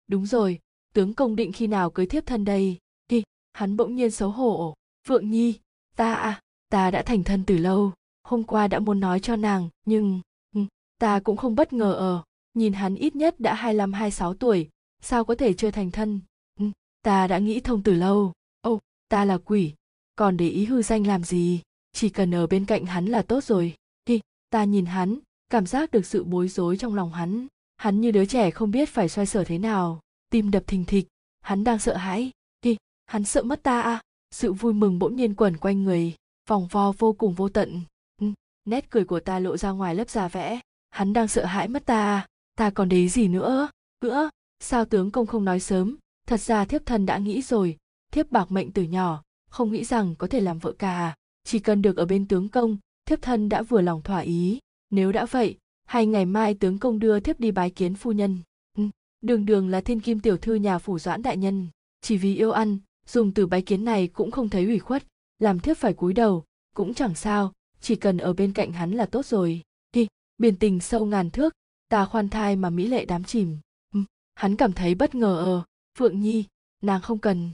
[0.08, 0.60] Đúng rồi
[0.94, 2.78] tướng công định khi nào cưới thiếp thân đây?
[3.10, 3.24] Hi
[3.54, 4.74] hắn bỗng nhiên xấu hổ.
[5.08, 5.60] Phượng nhi
[5.96, 9.70] ta à ta đã thành thân từ lâu hôm qua đã muốn nói cho nàng
[9.86, 10.22] nhưng
[10.56, 10.62] ừ,
[11.00, 12.24] ta cũng không bất ngờ ở.
[12.54, 14.70] Nhìn hắn ít nhất đã hai mươi hai sáu tuổi
[15.02, 16.20] sao có thể chưa thành thân?
[16.60, 16.66] Ừ,
[17.02, 18.34] ta đã nghĩ thông từ lâu
[19.12, 19.74] ta là quỷ,
[20.16, 21.62] còn để ý hư danh làm gì?
[21.94, 23.76] Chỉ cần ở bên cạnh hắn là tốt rồi.
[24.06, 27.48] Đi ta nhìn hắn, cảm giác được sự bối rối trong lòng hắn.
[27.78, 30.00] Hắn như đứa trẻ không biết phải xoay sở thế nào.
[30.30, 31.08] Tim đập thình thịch.
[31.42, 32.32] Hắn đang sợ hãi.
[32.62, 34.02] Đi hắn sợ mất ta à?
[34.32, 36.16] Sự vui mừng bỗng nhiên quẩn quanh người.
[36.50, 37.82] Vòng vo vô cùng vô tận.
[38.22, 38.28] Ừ,
[38.66, 40.60] nét cười của ta lộ ra ngoài lớp da vẽ.
[40.90, 42.28] Hắn đang sợ hãi mất ta à?
[42.56, 43.70] ta còn đấy gì nữa?
[44.02, 45.98] Nữa sao tướng công không nói sớm?
[46.28, 47.78] Thật ra thiếp thân đã nghĩ rồi
[48.12, 51.16] thiếp bạc mệnh từ nhỏ, không nghĩ rằng có thể làm vợ cả.
[51.44, 54.60] Chỉ cần được ở bên tướng công, thiếp thân đã vừa lòng thỏa ý.
[54.90, 58.40] Nếu đã vậy hay ngày mai tướng công đưa thiếp đi bái kiến phu nhân.
[58.78, 58.84] Ừ,
[59.22, 61.68] đường đường là thiên kim tiểu thư nhà phủ doãn đại nhân.
[62.02, 65.04] Chỉ vì yêu ăn, dùng từ bái kiến này cũng không thấy ủy khuất.
[65.40, 66.44] Làm thiếp phải cúi đầu,
[66.76, 67.54] cũng chẳng sao.
[67.82, 69.62] Chỉ cần ở bên cạnh hắn là tốt rồi.
[69.96, 70.08] Hi
[70.38, 71.54] biển tình sâu ngàn thước,
[71.90, 73.58] ta khoan thai mà mỹ lệ đám chìm.
[73.94, 74.00] Ừ,
[74.36, 75.64] hắn cảm thấy bất ngờ ờ.
[75.98, 76.46] Phượng nhi,
[76.82, 77.52] nàng không cần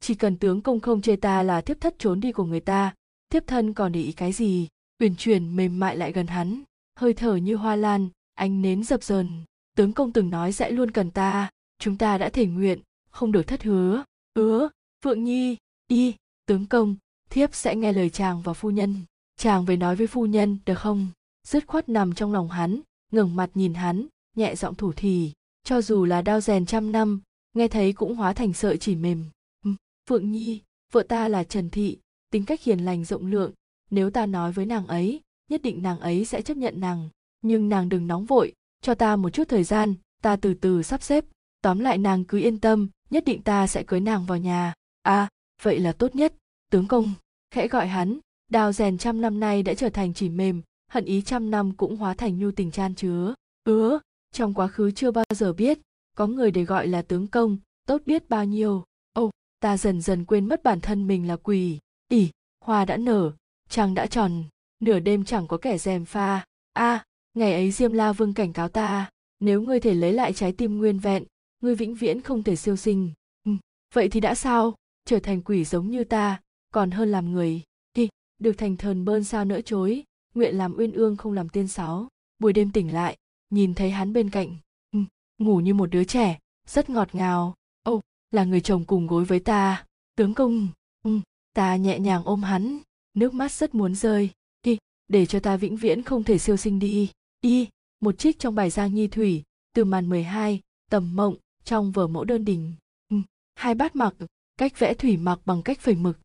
[0.00, 2.94] chỉ cần tướng công không chê ta là thiếp thất trốn đi của người ta,
[3.30, 4.68] thiếp thân còn để ý cái gì?
[5.00, 6.62] Uyển chuyển mềm mại lại gần hắn,
[6.96, 9.28] hơi thở như hoa lan, ánh nến dập dờn.
[9.76, 12.80] Tướng công từng nói sẽ luôn cần ta, chúng ta đã thể nguyện,
[13.10, 14.04] không được thất hứa.
[14.36, 14.68] Hứa
[15.04, 15.56] phượng nhi
[15.88, 16.14] đi
[16.46, 16.96] tướng công,
[17.30, 18.96] thiếp sẽ nghe lời chàng và phu nhân.
[19.36, 21.08] Chàng về nói với phu nhân, được không?
[21.46, 22.80] Dứt khoát nằm trong lòng hắn,
[23.12, 25.32] ngẩng mặt nhìn hắn, nhẹ giọng thủ thì
[25.64, 27.20] cho dù là đao rèn trăm năm,
[27.54, 29.24] nghe thấy cũng hóa thành sợi chỉ mềm
[30.08, 31.98] phượng nhi, vợ ta là trần thị,
[32.30, 33.52] tính cách hiền lành, rộng lượng.
[33.90, 37.08] Nếu ta nói với nàng ấy, nhất định nàng ấy sẽ chấp nhận nàng.
[37.42, 41.02] Nhưng nàng đừng nóng vội, cho ta một chút thời gian, ta từ từ sắp
[41.02, 41.24] xếp.
[41.62, 44.74] Tóm lại nàng cứ yên tâm, nhất định ta sẽ cưới nàng vào nhà.
[45.02, 45.28] À
[45.62, 46.34] vậy là tốt nhất.
[46.70, 47.12] Tướng công,
[47.50, 48.18] khẽ gọi hắn.
[48.50, 51.96] Đào rèn trăm năm nay đã trở thành chỉ mềm, hận ý trăm năm cũng
[51.96, 53.34] hóa thành nhu tình chan chứa.
[53.64, 53.98] Ứa,
[54.32, 55.78] trong quá khứ chưa bao giờ biết,
[56.16, 58.84] có người để gọi là tướng công, tốt biết bao nhiêu
[59.60, 61.78] ta dần dần quên mất bản thân mình là quỷ.
[62.08, 62.30] ỉ
[62.64, 63.32] hoa đã nở
[63.68, 64.44] trăng đã tròn
[64.80, 66.44] nửa đêm chẳng có kẻ dèm pha.
[66.72, 67.04] A à,
[67.34, 70.78] ngày ấy diêm la vương cảnh cáo ta nếu ngươi thể lấy lại trái tim
[70.78, 71.24] nguyên vẹn
[71.60, 73.12] ngươi vĩnh viễn không thể siêu sinh.
[73.44, 73.52] Ừ,
[73.94, 74.74] vậy thì đã sao?
[75.04, 76.40] Trở thành quỷ giống như ta
[76.70, 77.62] còn hơn làm người.
[77.94, 80.04] Đi được thành thần bơn sao nỡ chối
[80.34, 83.16] nguyện làm uyên ương không làm tiên sáu buổi đêm tỉnh lại
[83.50, 84.56] nhìn thấy hắn bên cạnh.
[84.92, 84.98] Ừ,
[85.38, 87.54] ngủ như một đứa trẻ rất ngọt ngào
[88.30, 89.86] là người chồng cùng gối với ta.
[90.16, 90.68] Tướng công
[91.04, 91.20] ừ,
[91.54, 92.78] ta nhẹ nhàng ôm hắn.
[93.14, 94.30] Nước mắt rất muốn rơi.
[94.62, 97.10] Đi để cho ta vĩnh viễn không thể siêu sinh đi.
[97.42, 97.68] Đi
[98.00, 99.42] một trích trong bài giang nhi thủy
[99.74, 100.60] từ màn 12,
[100.90, 102.74] tầm mộng trong vở mẫu đơn đình
[103.10, 103.16] ừ,
[103.54, 104.14] hai bát mặc
[104.56, 106.18] cách vẽ thủy mặc bằng cách phẩy mực.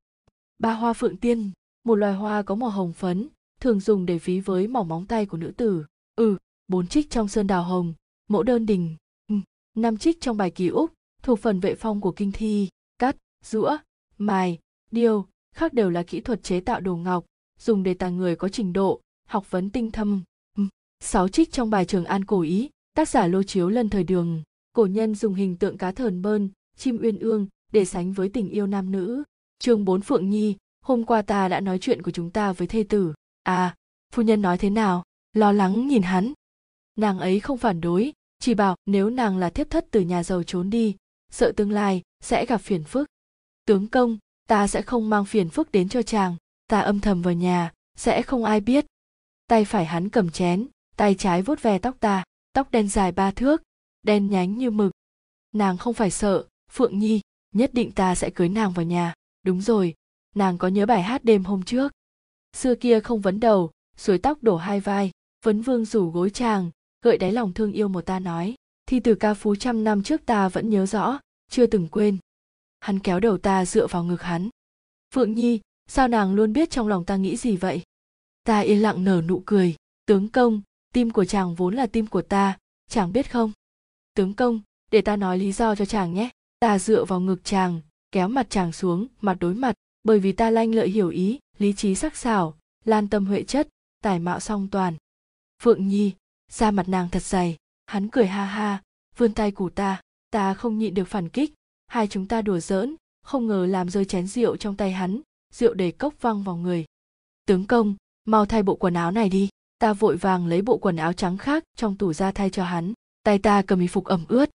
[0.59, 1.51] Ba hoa phượng tiên
[1.83, 3.27] một loài hoa có màu hồng phấn
[3.59, 5.85] thường dùng để ví với màu móng tay của nữ tử.
[6.15, 6.37] Ừ
[6.67, 7.93] bốn trích trong sơn đào hồng
[8.29, 8.95] mẫu đơn đình
[9.27, 9.35] ừ,
[9.75, 10.93] năm trích trong bài ký úc
[11.23, 12.69] thuộc phần vệ phong của kinh thi,
[12.99, 13.15] cắt,
[13.45, 13.77] rũa,
[14.17, 14.59] mài,
[14.91, 17.25] điêu, khác đều là kỹ thuật chế tạo đồ ngọc,
[17.59, 20.23] dùng để tàng người có trình độ, học vấn tinh thâm.
[20.99, 24.43] Sáu trích trong bài trường an cổ ý, tác giả lô chiếu lần thời đường.
[24.73, 28.49] Cổ nhân dùng hình tượng cá thờn bơn, chim uyên ương để sánh với tình
[28.49, 29.23] yêu nam nữ.
[29.59, 32.83] Chương bốn phượng nhi, hôm qua ta đã nói chuyện của chúng ta với thê
[32.89, 33.13] tử.
[33.43, 33.75] À
[34.13, 35.03] phu nhân nói thế nào?
[35.33, 36.33] Lo lắng nhìn hắn.
[36.95, 40.43] Nàng ấy không phản đối, chỉ bảo nếu nàng là thiếp thất từ nhà giàu
[40.43, 40.95] trốn đi
[41.33, 43.07] sợ tương lai sẽ gặp phiền phức.
[43.65, 44.17] Tướng công,
[44.47, 46.35] ta sẽ không mang phiền phức đến cho chàng,
[46.67, 48.85] ta âm thầm vào nhà, sẽ không ai biết.
[49.47, 52.23] Tay phải hắn cầm chén, tay trái vuốt ve tóc ta,
[52.53, 53.63] tóc đen dài ba thước,
[54.03, 54.91] đen nhánh như mực.
[55.51, 57.21] Nàng không phải sợ, phượng nhi,
[57.53, 59.13] nhất định ta sẽ cưới nàng vào nhà.
[59.43, 59.93] Đúng rồi,
[60.35, 61.91] nàng có nhớ bài hát đêm hôm trước.
[62.55, 65.11] Xưa kia không vấn đầu, suối tóc đổ hai vai,
[65.45, 66.71] vấn vương rủ gối chàng,
[67.01, 68.55] gợi đáy lòng thương yêu một ta nói
[68.85, 71.19] thi từ ca phú trăm năm trước ta vẫn nhớ rõ,
[71.49, 72.17] chưa từng quên.
[72.79, 74.49] Hắn kéo đầu ta dựa vào ngực hắn.
[75.13, 77.81] Phượng nhi, sao nàng luôn biết trong lòng ta nghĩ gì vậy?
[78.43, 79.75] Ta yên lặng nở nụ cười.
[80.05, 80.61] Tướng công,
[80.93, 82.57] tim của chàng vốn là tim của ta,
[82.89, 83.51] chàng biết không?
[84.13, 84.61] Tướng công,
[84.91, 86.29] để ta nói lý do cho chàng nhé.
[86.59, 87.81] Ta dựa vào ngực chàng,
[88.11, 91.73] kéo mặt chàng xuống, mặt đối mặt, bởi vì ta lanh lợi hiểu ý, lý
[91.73, 93.67] trí sắc sảo, lan tâm huệ chất,
[94.01, 94.95] tài mạo song toàn.
[95.61, 96.11] Phượng nhi,
[96.51, 97.57] da mặt nàng thật dày
[97.93, 98.81] hắn cười ha ha,
[99.17, 100.01] vươn tay củ ta
[100.33, 101.53] ta không nhịn được phản kích.
[101.87, 105.21] Hai chúng ta đùa giỡn, không ngờ làm rơi chén rượu trong tay hắn,
[105.53, 106.85] rượu đầy cốc văng vào người.
[107.45, 110.95] Tướng công, mau thay bộ quần áo này đi, ta vội vàng lấy bộ quần
[110.95, 114.25] áo trắng khác trong tủ ra thay cho hắn, tay ta cầm y phục ẩm
[114.27, 114.49] ướt.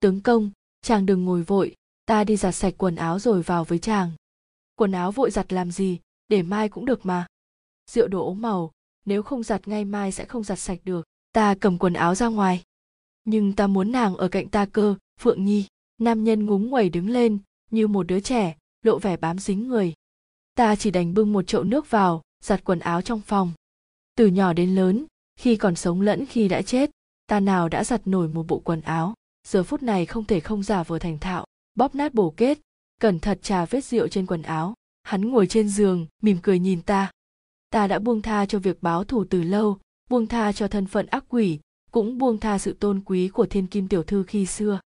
[0.00, 0.50] Tướng công,
[0.82, 1.74] chàng đừng ngồi vội,
[2.06, 4.12] ta đi giặt sạch quần áo rồi vào với chàng.
[4.74, 7.26] Quần áo vội giặt làm gì, để mai cũng được mà.
[7.90, 8.70] Rượu đổ ố màu,
[9.04, 12.28] nếu không giặt ngay mai sẽ không giặt sạch được, ta cầm quần áo ra
[12.28, 12.62] ngoài
[13.24, 15.66] nhưng ta muốn nàng ở cạnh ta cơ, phượng nhi.
[15.98, 17.38] Nam nhân ngúng nguẩy đứng lên,
[17.70, 19.92] như một đứa trẻ, lộ vẻ bám dính người.
[20.54, 23.52] Ta chỉ đành bưng một chậu nước vào, giặt quần áo trong phòng.
[24.16, 25.04] Từ nhỏ đến lớn,
[25.36, 26.90] khi còn sống lẫn khi đã chết,
[27.26, 29.14] ta nào đã giặt nổi một bộ quần áo.
[29.48, 32.58] Giờ phút này không thể không giả vờ thành thạo, bóp nát bổ kết,
[33.00, 34.74] cẩn thận trà vết rượu trên quần áo.
[35.02, 37.10] Hắn ngồi trên giường, mỉm cười nhìn ta.
[37.70, 39.78] Ta đã buông tha cho việc báo thù từ lâu,
[40.10, 41.58] buông tha cho thân phận ác quỷ
[41.92, 44.80] cũng buông tha sự tôn quý của thiên kim tiểu thư khi xưa.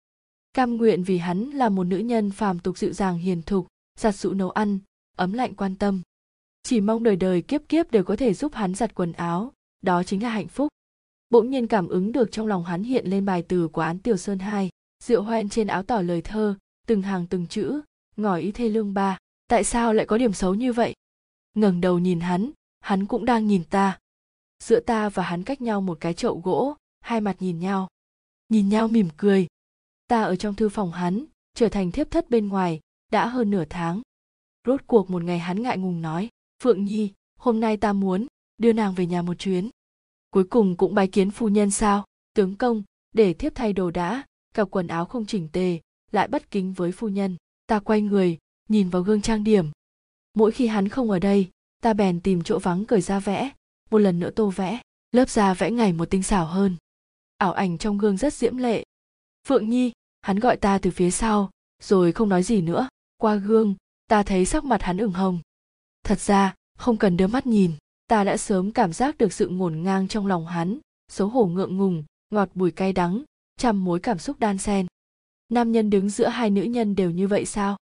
[0.55, 3.67] Cam nguyện vì hắn là một nữ nhân phàm tục dịu dàng hiền thục,
[3.99, 4.79] giặt dụ nấu ăn,
[5.17, 6.03] ấm lạnh quan tâm.
[6.63, 9.53] Chỉ mong đời đời kiếp kiếp đều có thể giúp hắn giặt quần áo,
[9.83, 10.69] đó chính là hạnh phúc.
[11.31, 14.17] Bỗng nhiên cảm ứng được trong lòng hắn hiện lên bài từ của án tiểu
[14.17, 14.71] sơn hai,
[15.05, 16.55] rượu hoen trên áo tỏ lời thơ,
[16.87, 17.81] từng hàng từng chữ,
[18.17, 20.95] ngỏ ý thê lương ba, tại sao lại có điểm xấu như vậy?
[21.55, 22.51] Ngẩng đầu nhìn hắn
[22.81, 23.99] hắn cũng đang nhìn ta.
[24.63, 27.89] Giữa ta và hắn cách nhau một cái chậu gỗ hai mặt nhìn nhau.
[28.49, 29.47] Nhìn nhau mỉm cười.
[30.09, 31.25] Ta ở trong thư phòng hắn,
[31.55, 32.81] trở thành thiếp thất bên ngoài,
[33.13, 34.03] đã hơn nửa tháng.
[34.67, 36.29] Rốt cuộc một ngày hắn ngại ngùng nói,
[36.63, 38.27] phượng nhi, hôm nay ta muốn
[38.59, 39.71] đưa nàng về nhà một chuyến.
[40.31, 42.05] Cuối cùng cũng bái kiến phu nhân sao?
[42.35, 42.83] Tướng công,
[43.13, 45.81] để thiếp thay đồ đã, cặp quần áo không chỉnh tề,
[46.13, 47.37] lại bất kính với phu nhân.
[47.67, 48.39] Ta quay người,
[48.69, 49.71] nhìn vào gương trang điểm.
[50.35, 51.51] Mỗi khi hắn không ở đây,
[51.83, 53.51] ta bèn tìm chỗ vắng cởi ra vẽ.
[53.91, 54.81] Một lần nữa tô vẽ,
[55.13, 56.77] lớp da vẽ ngày một tinh xảo hơn
[57.39, 58.85] ảo ảnh trong gương rất diễm lệ.
[59.49, 61.51] Phượng nhi, hắn gọi ta từ phía sau,
[61.83, 62.89] rồi không nói gì nữa.
[63.17, 63.75] Qua gương,
[64.07, 65.41] ta thấy sắc mặt hắn ửng hồng.
[66.05, 67.73] Thật ra, không cần đưa mắt nhìn,
[68.07, 70.79] ta đã sớm cảm giác được sự ngổn ngang trong lòng hắn,
[71.09, 73.25] xấu hổ ngượng ngùng, ngọt bùi cay đắng,
[73.57, 74.87] trăm mối cảm xúc đan xen.
[75.49, 77.77] Nam nhân đứng giữa hai nữ nhân đều như vậy sao?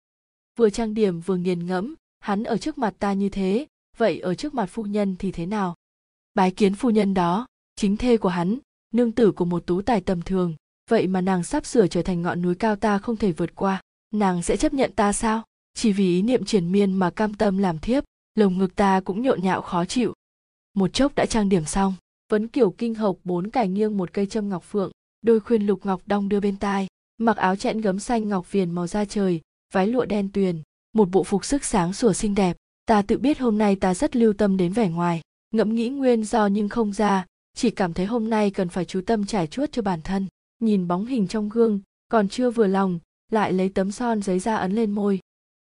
[0.57, 4.35] Vừa trang điểm vừa nghiền ngẫm, hắn ở trước mặt ta như thế, vậy ở
[4.35, 5.75] trước mặt phu nhân thì thế nào?
[6.35, 7.47] Bái kiến phu nhân đó,
[7.77, 8.59] chính thê của hắn
[8.93, 10.55] nương tử của một tú tài tầm thường.
[10.91, 13.81] Vậy mà nàng sắp sửa trở thành ngọn núi cao ta không thể vượt qua,
[14.15, 15.43] nàng sẽ chấp nhận ta sao?
[15.75, 19.23] Chỉ vì ý niệm triển miên mà cam tâm làm thiếp, lồng ngực ta cũng
[19.23, 20.15] nhộn nhạo khó chịu.
[20.75, 21.95] Một chốc đã trang điểm xong
[22.33, 24.91] vấn kiểu kinh hộc bốn cài nghiêng một cây châm ngọc phượng,
[25.23, 26.87] đôi khuyên lục ngọc đong đưa bên tai,
[27.19, 29.41] mặc áo chẽn gấm xanh ngọc viền màu da trời,
[29.73, 30.63] váy lụa đen tuyền,
[30.93, 32.57] một bộ phục sức sáng sủa xinh đẹp.
[32.87, 35.21] Ta tự biết hôm nay ta rất lưu tâm đến vẻ ngoài,
[35.55, 39.01] ngẫm nghĩ nguyên do nhưng không ra chỉ cảm thấy hôm nay cần phải chú
[39.07, 40.27] tâm trải chuốt cho bản thân,
[40.61, 42.99] nhìn bóng hình trong gương, còn chưa vừa lòng,
[43.31, 45.21] lại lấy tấm son giấy ra ấn lên môi.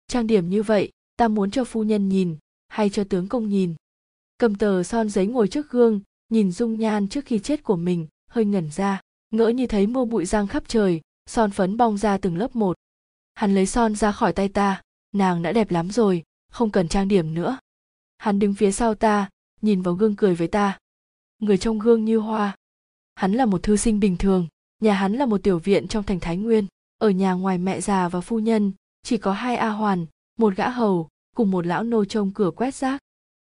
[0.08, 3.76] Trang điểm như vậy, ta muốn cho phu nhân nhìn, hay cho tướng công nhìn?
[4.38, 8.08] Cầm tờ son giấy ngồi trước gương, nhìn dung nhan trước khi chết của mình,
[8.30, 12.18] hơi ngẩn ra, ngỡ như thấy mưa bụi giang khắp trời, son phấn bong ra
[12.18, 12.78] từng lớp một.
[13.34, 17.08] Hắn lấy son ra khỏi tay ta, nàng đã đẹp lắm rồi, không cần trang
[17.08, 17.60] điểm nữa.
[18.18, 19.30] Hắn đứng phía sau ta,
[19.62, 20.78] nhìn vào gương cười với ta
[21.40, 22.56] người trong gương như hoa.
[23.16, 24.48] Hắn là một thư sinh bình thường,
[24.82, 26.68] nhà hắn là một tiểu viện trong thành thái nguyên.
[26.98, 28.72] Ở nhà ngoài mẹ già và phu nhân,
[29.04, 30.06] chỉ có hai a hoàn,
[30.38, 33.02] một gã hầu, cùng một lão nô trông cửa quét rác.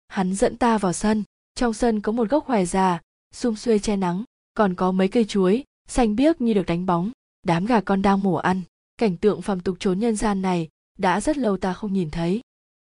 [0.08, 1.24] Hắn dẫn ta vào sân,
[1.54, 3.00] trong sân có một gốc hoài già,
[3.34, 4.24] xung xuê che nắng,
[4.54, 7.10] còn có mấy cây chuối, xanh biếc như được đánh bóng.
[7.42, 8.62] Đám gà con đang mổ ăn.
[8.96, 10.68] Cảnh tượng phàm tục trốn nhân gian này
[10.98, 12.40] đã rất lâu ta không nhìn thấy.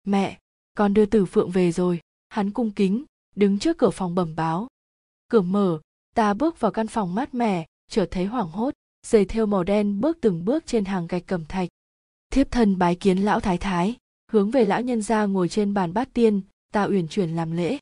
[0.04, 0.38] Mẹ,
[0.74, 2.00] con đưa tử phượng về rồi.
[2.28, 3.04] Hắn cung kính,
[3.36, 4.68] đứng trước cửa phòng bẩm báo
[5.30, 5.80] cửa mở,
[6.14, 8.74] ta bước vào căn phòng mát mẻ, chợt thấy hoảng hốt,
[9.06, 11.68] giày thêu màu đen bước từng bước trên hàng gạch cẩm thạch.
[12.32, 13.96] Thiếp thân bái kiến lão thái thái,
[14.32, 16.40] hướng về lão nhân gia ngồi trên bàn bát tiên,
[16.72, 17.78] ta uyển chuyển làm lễ.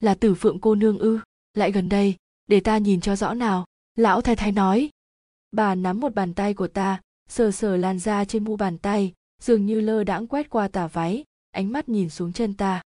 [0.00, 1.18] Là tử phượng cô nương ư?
[1.54, 2.14] Lại gần đây,
[2.46, 3.64] để ta nhìn cho rõ nào,
[3.96, 4.90] lão thái thái nói.
[5.52, 9.12] Bà nắm một bàn tay của ta, sờ sờ làn da trên mu bàn tay,
[9.42, 12.82] dường như lơ đãng quét qua tà váy, ánh mắt nhìn xuống chân ta.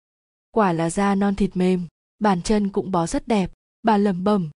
[0.50, 1.86] Quả là da non thịt mềm,
[2.18, 4.50] bàn chân cũng bó rất đẹp bà lẩm bẩm.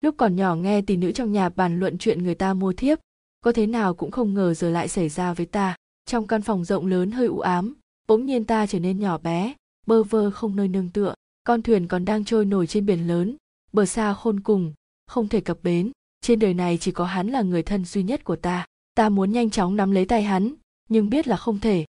[0.00, 2.98] Lúc còn nhỏ nghe tỷ nữ trong nhà bàn luận chuyện người ta mua thiếp,
[3.40, 5.76] có thế nào cũng không ngờ giờ lại xảy ra với ta.
[6.06, 7.74] Trong căn phòng rộng lớn hơi u ám,
[8.06, 9.54] bỗng nhiên ta trở nên nhỏ bé,
[9.86, 11.14] bơ vơ không nơi nương tựa.
[11.44, 13.36] Con thuyền còn đang trôi nổi trên biển lớn,
[13.72, 14.72] bờ xa khôn cùng,
[15.06, 15.92] không thể cập bến.
[16.20, 18.66] Trên đời này chỉ có hắn là người thân duy nhất của ta.
[18.94, 20.54] Ta muốn nhanh chóng nắm lấy tay hắn,
[20.88, 21.84] nhưng biết là không thể.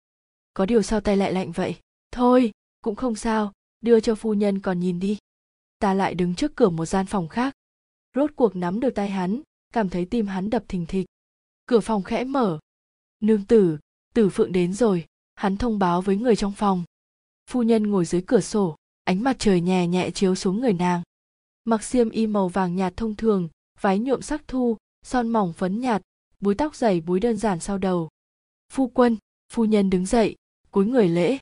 [0.54, 1.76] Có điều sao tay lại lạnh vậy?
[2.12, 2.52] Thôi,
[2.82, 5.18] cũng không sao, đưa cho phu nhân còn nhìn đi
[5.78, 7.54] ta lại đứng trước cửa một gian phòng khác.
[8.14, 9.40] Rốt cuộc nắm được tay hắn,
[9.72, 11.06] cảm thấy tim hắn đập thình thịch.
[11.66, 12.58] Cửa phòng khẽ mở.
[13.20, 13.78] Nương tử
[14.14, 16.84] tử phượng đến rồi, hắn thông báo với người trong phòng.
[17.50, 21.02] Phu nhân ngồi dưới cửa sổ, ánh mặt trời nhẹ nhẹ chiếu xuống người nàng.
[21.64, 23.48] Mặc xiêm y màu vàng nhạt thông thường,
[23.80, 26.02] váy nhuộm sắc thu, son mỏng phấn nhạt,
[26.40, 28.08] búi tóc dày búi đơn giản sau đầu.
[28.72, 29.16] Phu quân,
[29.52, 30.36] phu nhân đứng dậy
[30.76, 31.38] cúi người lễ.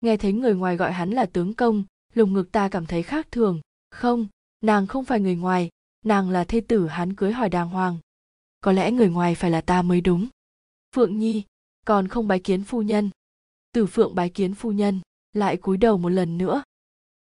[0.00, 3.26] Nghe thấy người ngoài gọi hắn là tướng công, lồng ngực ta cảm thấy khác
[3.30, 3.60] thường
[3.96, 4.26] không,
[4.60, 5.70] nàng không phải người ngoài,
[6.04, 7.98] nàng là thê tử hắn cưới hỏi đàng hoàng.
[8.60, 10.28] Có lẽ người ngoài phải là ta mới đúng.
[10.94, 11.42] Phượng nhi,
[11.86, 13.10] còn không bái kiến phu nhân.
[13.72, 15.00] Tử phượng bái kiến phu nhân,
[15.32, 16.62] lại cúi đầu một lần nữa.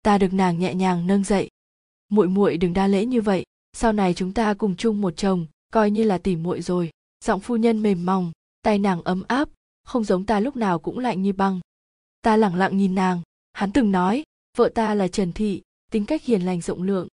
[0.02, 1.50] Ta được nàng nhẹ nhàng nâng dậy.
[2.08, 5.46] Muội muội đừng đa lễ như vậy, sau này chúng ta cùng chung một chồng,
[5.72, 6.90] coi như là tỉ muội rồi.
[7.24, 9.48] Giọng phu nhân mềm mỏng tay nàng ấm áp,
[9.84, 11.60] không giống ta lúc nào cũng lạnh như băng.
[12.22, 13.20] Ta lẳng lặng nhìn nàng,
[13.52, 14.24] hắn từng nói,
[14.56, 15.62] vợ ta là trần thị
[15.94, 17.08] tính cách hiền lành rộng lượng.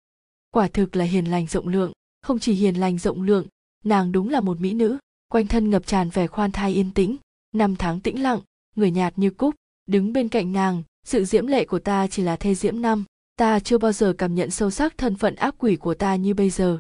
[0.51, 3.47] Quả thực là hiền lành rộng lượng, không chỉ hiền lành rộng lượng,
[3.83, 4.97] nàng đúng là một mỹ nữ,
[5.27, 7.17] quanh thân ngập tràn vẻ khoan thai yên tĩnh,
[7.51, 8.41] năm tháng tĩnh lặng,
[8.75, 9.55] người nhạt như cúc,
[9.85, 13.05] đứng bên cạnh nàng, sự diễm lệ của ta chỉ là thê diễm năm,
[13.35, 16.33] ta chưa bao giờ cảm nhận sâu sắc thân phận ác quỷ của ta như
[16.33, 16.79] bây giờ.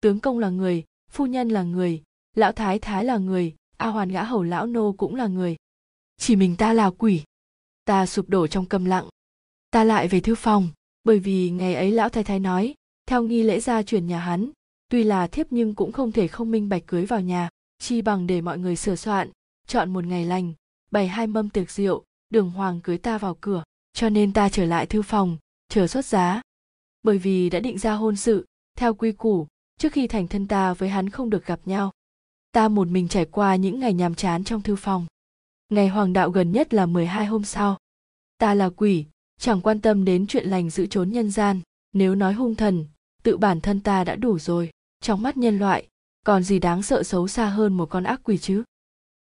[0.00, 2.02] Tướng công là người, phu nhân là người,
[2.36, 5.56] lão thái thái là người, a hoàn gã hầu lão nô cũng là người.
[6.16, 7.22] Chỉ mình ta là quỷ.
[7.84, 9.08] Ta sụp đổ trong câm lặng.
[9.70, 10.70] Ta lại về thư phòng
[11.08, 12.74] bởi vì ngày ấy lão thái thái nói,
[13.06, 14.50] theo nghi lễ gia truyền nhà hắn,
[14.88, 17.48] tuy là thiếp nhưng cũng không thể không minh bạch cưới vào nhà,
[17.78, 19.30] chi bằng để mọi người sửa soạn,
[19.66, 20.52] chọn một ngày lành,
[20.90, 24.64] bày hai mâm tiệc rượu, đường hoàng cưới ta vào cửa, cho nên ta trở
[24.64, 25.38] lại thư phòng,
[25.68, 26.42] chờ xuất giá.
[27.02, 28.46] Bởi vì đã định ra hôn sự,
[28.78, 29.46] theo quy củ,
[29.78, 31.92] trước khi thành thân ta với hắn không được gặp nhau.
[32.52, 35.06] Ta một mình trải qua những ngày nhàm chán trong thư phòng.
[35.68, 37.78] Ngày hoàng đạo gần nhất là 12 hôm sau.
[38.38, 39.06] Ta là quỷ
[39.38, 41.60] chẳng quan tâm đến chuyện lành giữ trốn nhân gian,
[41.92, 42.86] nếu nói hung thần,
[43.22, 44.70] tự bản thân ta đã đủ rồi,
[45.00, 45.86] trong mắt nhân loại,
[46.26, 48.62] còn gì đáng sợ xấu xa hơn một con ác quỷ chứ?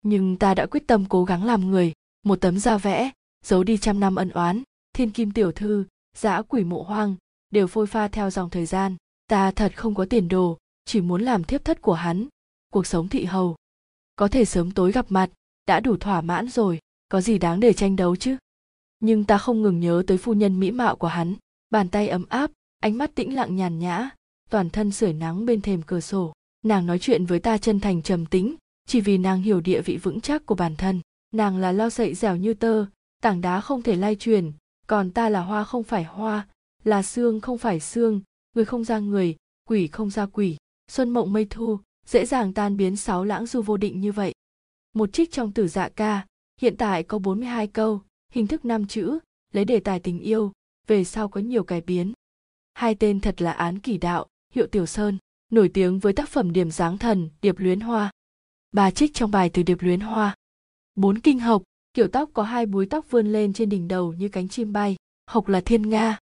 [0.02, 1.92] Nhưng ta đã quyết tâm cố gắng làm người,
[2.24, 3.10] một tấm da vẽ,
[3.44, 4.62] giấu đi trăm năm ân oán,
[4.92, 5.84] thiên kim tiểu thư
[6.16, 7.14] dã quỷ mộ hoang,
[7.50, 8.96] đều phôi pha theo dòng thời gian.
[9.26, 12.28] Ta thật không có tiền đồ, chỉ muốn làm thiếp thất của hắn,
[12.70, 13.56] cuộc sống thị hầu.
[14.16, 15.30] Có thể sớm tối gặp mặt,
[15.66, 18.36] đã đủ thỏa mãn rồi, có gì đáng để tranh đấu chứ?
[19.04, 21.34] Nhưng ta không ngừng nhớ tới phu nhân mỹ mạo của hắn.
[21.70, 22.50] Bàn tay ấm áp,
[22.80, 24.10] ánh mắt tĩnh lặng nhàn nhã,
[24.50, 26.32] toàn thân sưởi nắng bên thềm cửa sổ.
[26.64, 28.54] Nàng nói chuyện với ta chân thành trầm tĩnh,
[28.86, 31.00] chỉ vì nàng hiểu địa vị vững chắc của bản thân.
[31.34, 32.86] Nàng là lo sậy dẻo như tơ,
[33.22, 34.52] tảng đá không thể lay truyền
[34.86, 36.48] còn ta là hoa không phải hoa,
[36.84, 38.20] là xương không phải xương,
[38.54, 39.36] người không ra người,
[39.68, 40.56] quỷ không ra quỷ.
[40.90, 44.34] Xuân mộng mây thu, dễ dàng tan biến sáu lãng du vô định như vậy.
[44.94, 46.26] Một trích trong tử dạ ca,
[46.60, 48.00] hiện tại có 42 câu
[48.34, 49.18] hình thức năm chữ,
[49.52, 50.52] lấy đề tài tình yêu,
[50.86, 52.12] về sau có nhiều cải biến.
[52.74, 55.18] Hai tên thật là án kỳ đạo, hiệu tiểu sơn,
[55.50, 58.10] nổi tiếng với tác phẩm điểm dáng thần, điệp luyến hoa.
[58.72, 60.34] Bà trích trong bài từ điệp luyến hoa.
[60.94, 61.62] Bốn kinh hộc
[61.94, 64.96] kiểu tóc có hai búi tóc vươn lên trên đỉnh đầu như cánh chim bay
[65.26, 66.18] hộc là thiên nga.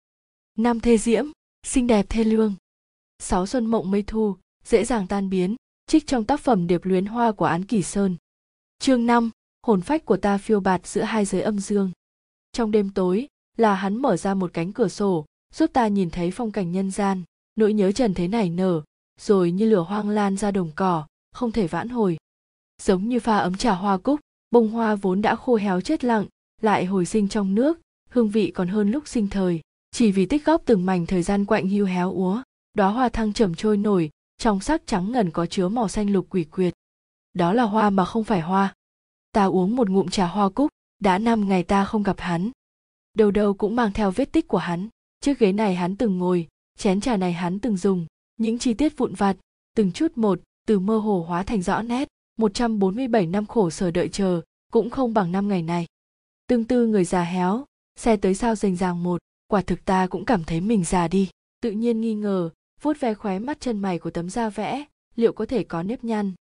[0.59, 1.27] Năm thê diễm,
[1.67, 2.55] xinh đẹp thê lương.
[3.19, 5.57] Sáu xuân mộng mây thu, dễ dàng tan biến,
[5.87, 8.17] trích trong tác phẩm điệp luyến hoa của án kỳ sơn.
[8.79, 9.31] Chương năm,
[9.63, 11.91] hồn phách của ta phiêu bạt giữa hai giới âm dương
[12.53, 16.31] trong đêm tối, là hắn mở ra một cánh cửa sổ, giúp ta nhìn thấy
[16.31, 17.23] phong cảnh nhân gian.
[17.57, 18.83] Nỗi nhớ trần thế này nở,
[19.21, 22.17] rồi như lửa hoang lan ra đồng cỏ, không thể vãn hồi.
[22.83, 24.21] Giống như pha ấm trà hoa cúc,
[24.51, 26.27] bông hoa vốn đã khô héo chết lặng,
[26.61, 27.81] lại hồi sinh trong nước,
[28.11, 29.61] hương vị còn hơn lúc sinh thời.
[29.91, 32.43] Chỉ vì tích góp từng mảnh thời gian quạnh hiu héo úa,
[32.75, 36.27] đóa hoa thăng trầm trôi nổi, trong sắc trắng ngần có chứa màu xanh lục
[36.31, 36.75] quỷ quyệt.
[37.33, 38.75] Đó là hoa mà không phải hoa.
[39.33, 40.71] Ta uống một ngụm trà hoa cúc
[41.01, 42.51] đã năm ngày ta không gặp hắn.
[43.15, 44.89] Đầu đầu cũng mang theo vết tích của hắn.
[45.21, 46.49] Chiếc ghế này hắn từng ngồi,
[46.79, 48.07] chén trà này hắn từng dùng.
[48.37, 49.37] Những chi tiết vụn vặt,
[49.77, 52.09] từng chút một, từ mơ hồ hóa thành rõ nét.
[52.39, 54.41] 147 năm khổ sở đợi chờ,
[54.73, 55.87] cũng không bằng năm ngày này.
[56.47, 57.65] Tương tư người già héo,
[57.97, 61.29] xe tới sao rành ràng một, quả thực ta cũng cảm thấy mình già đi.
[61.61, 62.51] Tự nhiên nghi ngờ,
[62.83, 64.85] vuốt ve khóe mắt chân mày của tấm da vẽ,
[65.17, 66.33] liệu có thể có nếp nhăn.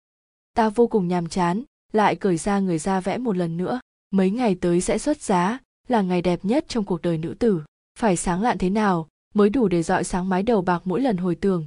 [0.53, 3.79] Ta vô cùng nhàm chán, lại cởi ra người da vẽ một lần nữa
[4.11, 7.63] mấy ngày tới sẽ xuất giá, là ngày đẹp nhất trong cuộc đời nữ tử.
[7.99, 11.17] Phải sáng lạn thế nào mới đủ để dọi sáng mái đầu bạc mỗi lần
[11.17, 11.65] hồi tưởng?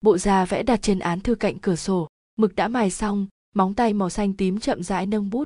[0.00, 3.74] Bộ da vẽ đặt trên án thư cạnh cửa sổ, mực đã mài xong, móng
[3.74, 5.44] tay màu xanh tím chậm rãi nâng bút.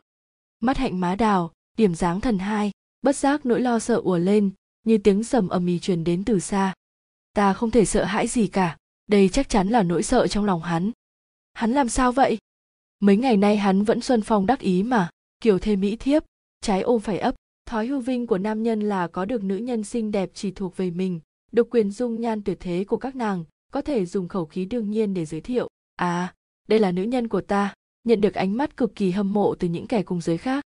[0.61, 2.70] Mắt hạnh má đào, điểm dáng thần hai,
[3.03, 4.51] bất giác nỗi lo sợ ùa lên,
[4.84, 6.74] như tiếng sầm ầm ì truyền đến từ xa.
[7.32, 8.76] Ta không thể sợ hãi gì cả,
[9.07, 10.91] đây chắc chắn là nỗi sợ trong lòng hắn.
[11.55, 12.39] Hắn làm sao vậy?
[13.01, 15.11] Mấy ngày nay hắn vẫn xuân phong đắc ý mà
[15.41, 16.22] kiểu thê mỹ thiếp,
[16.61, 17.34] trái ôm phải ấp,
[17.66, 20.76] thói hư vinh của nam nhân là có được nữ nhân xinh đẹp chỉ thuộc
[20.76, 21.20] về mình
[21.53, 24.91] được quyền dung nhan tuyệt thế của các nàng, có thể dùng khẩu khí đương
[24.91, 25.68] nhiên để giới thiệu.
[25.97, 26.34] À
[26.68, 27.74] đây là nữ nhân của ta,
[28.05, 30.64] nhận được ánh mắt cực kỳ hâm mộ từ những kẻ cùng giới khác.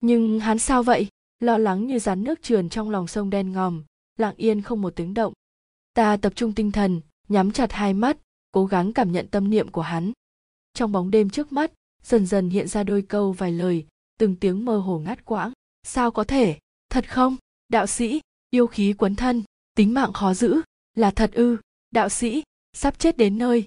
[0.00, 1.08] Nhưng hắn sao vậy?
[1.40, 3.84] Lo lắng như rắn nước trườn trong lòng sông đen ngòm,
[4.18, 5.32] lặng yên không một tiếng động.
[5.94, 8.18] Ta tập trung tinh thần, nhắm chặt hai mắt,
[8.52, 10.12] cố gắng cảm nhận tâm niệm của hắn.
[10.74, 13.86] Trong bóng đêm trước mắt, dần dần hiện ra đôi câu vài lời
[14.18, 15.52] từng tiếng mơ hồ ngắt quãng.
[15.82, 16.58] Sao có thể?
[16.88, 17.36] Thật không?
[17.68, 19.42] Đạo sĩ, yêu khí quấn thân,
[19.76, 20.60] tính mạng khó giữ.
[20.94, 21.56] Là thật ư?
[21.90, 22.42] Đạo sĩ,
[22.72, 23.64] sắp chết đến nơi.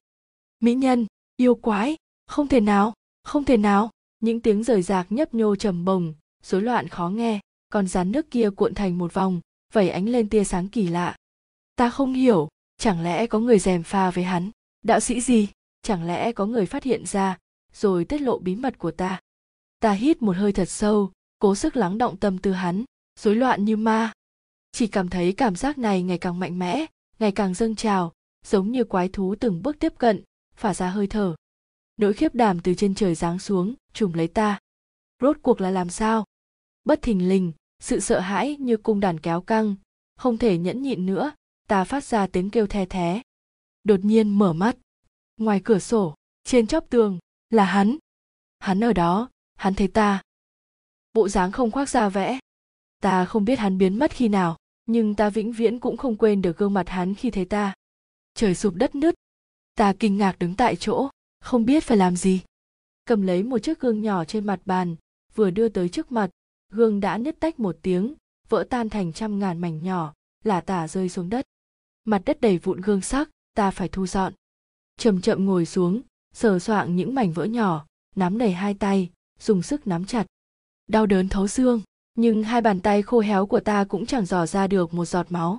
[0.60, 1.96] Mỹ nhân, yêu quái.
[2.26, 2.94] Không thể nào,
[3.24, 3.92] không thể nào.
[4.20, 7.40] Những tiếng rời rạc nhấp nhô trầm bồng, rối loạn khó nghe.
[7.70, 9.42] Còn rắn nước kia cuộn thành một vòng,
[9.74, 11.16] vẩy ánh lên tia sáng kỳ lạ.
[11.76, 14.52] Ta không hiểu, chẳng lẽ có người dèm pha với hắn?
[14.82, 15.48] Đạo sĩ gì?
[15.82, 17.38] Chẳng lẽ có người phát hiện ra,
[17.74, 19.20] rồi tiết lộ bí mật của ta?
[19.80, 22.84] Ta hít một hơi thật sâu, cố sức lắng động tâm tư hắn,
[23.20, 24.14] rối loạn như ma.
[24.72, 26.86] Chỉ cảm thấy cảm giác này ngày càng mạnh mẽ,
[27.20, 28.14] ngày càng dâng trào,
[28.46, 30.24] giống như quái thú từng bước tiếp cận,
[30.56, 31.36] phả ra hơi thở.
[31.98, 34.60] Nỗi khiếp đảm từ trên trời giáng xuống, trùm lấy ta.
[35.22, 36.26] Rốt cuộc là làm sao?
[36.84, 39.76] Bất thình lình, sự sợ hãi như cung đàn kéo căng,
[40.16, 41.32] không thể nhẫn nhịn nữa,
[41.68, 43.22] ta phát ra tiếng kêu the thé.
[43.84, 44.78] Đột nhiên mở mắt.
[45.38, 47.20] Ngoài cửa sổ, trên chóp tường,
[47.50, 47.98] là hắn.
[48.60, 50.22] Hắn ở đó hắn thấy ta.
[51.14, 52.40] Bộ dáng không khoác ra vẽ.
[53.02, 56.42] Ta không biết hắn biến mất khi nào, nhưng ta vĩnh viễn cũng không quên
[56.42, 57.74] được gương mặt hắn khi thấy ta.
[58.34, 59.16] Trời sụp đất nứt.
[59.76, 62.42] Ta kinh ngạc đứng tại chỗ, không biết phải làm gì.
[63.06, 64.96] Cầm lấy một chiếc gương nhỏ trên mặt bàn,
[65.36, 66.30] vừa đưa tới trước mặt.
[66.70, 68.14] Gương đã nứt tách một tiếng,
[68.50, 70.14] vỡ tan thành trăm ngàn mảnh nhỏ
[70.48, 71.46] lả tả rơi xuống đất.
[72.06, 74.34] Mặt đất đầy vụn gương sắc, ta phải thu dọn.
[74.98, 76.02] Chậm chậm ngồi xuống,
[76.34, 77.86] sờ soạng những mảnh vỡ nhỏ,
[78.16, 80.26] nắm đầy hai tay dùng sức nắm chặt.
[80.88, 81.82] Đau đớn thấu xương,
[82.16, 85.26] nhưng hai bàn tay khô héo của ta cũng chẳng dò ra được một giọt
[85.30, 85.58] máu.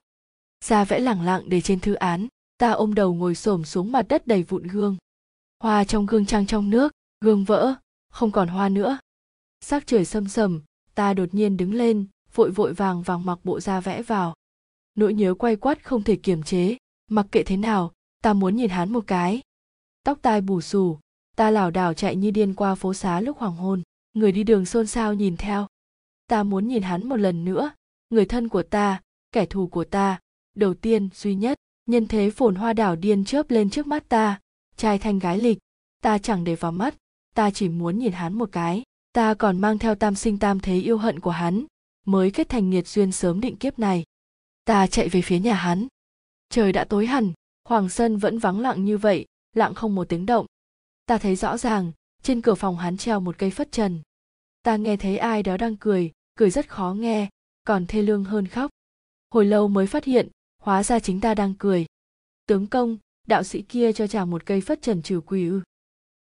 [0.65, 4.07] Da vẽ lẳng lặng để trên thư án, ta ôm đầu ngồi xổm xuống mặt
[4.09, 4.97] đất đầy vụn gương.
[5.63, 7.75] Hoa trong gương trăng trong nước, gương vỡ,
[8.11, 8.99] không còn hoa nữa.
[9.61, 10.63] Sắc trời sâm sầm,
[10.95, 14.35] ta đột nhiên đứng lên, vội vội vàng vàng mặc bộ da vẽ vào.
[14.95, 16.77] Nỗi nhớ quay quắt không thể kiềm chế,
[17.11, 19.41] mặc kệ thế nào, ta muốn nhìn hắn một cái.
[20.05, 20.99] Tóc tai bù xù
[21.39, 23.83] ta lảo đảo chạy như điên qua phố xá lúc hoàng hôn.
[24.15, 25.67] Người đi đường xôn xao nhìn theo.
[26.27, 27.71] Ta muốn nhìn hắn một lần nữa.
[28.11, 29.01] Người thân của ta,
[29.33, 30.21] kẻ thù của ta,
[30.55, 34.41] đầu tiên, duy nhất, nhân thế phồn hoa đảo điên chớp lên trước mắt ta,
[34.77, 35.59] trai thanh gái lịch.
[36.03, 36.95] Ta chẳng để vào mắt.
[37.35, 38.83] Ta chỉ muốn nhìn hắn một cái.
[39.13, 41.65] Ta còn mang theo tam sinh tam thế yêu hận của hắn.
[42.07, 44.05] Mới kết thành nghiệt duyên sớm định kiếp này.
[44.65, 45.87] Ta chạy về phía nhà hắn.
[46.51, 47.33] Trời đã tối hẳn.
[47.65, 50.47] Hoàng sân vẫn vắng lặng như vậy, lặng không một tiếng động
[51.09, 51.93] ta thấy rõ ràng,
[52.23, 54.01] trên cửa phòng hắn treo một cây phất trần.
[54.63, 57.29] Ta nghe thấy ai đó đang cười cười rất khó nghe,
[57.65, 58.71] còn thê lương hơn khóc.
[59.31, 60.29] Hồi lâu mới phát hiện,
[60.63, 61.87] hóa ra chính ta đang cười.
[62.47, 65.61] Tướng công, đạo sĩ kia cho chàng một cây phất trần trừ quỷ ư.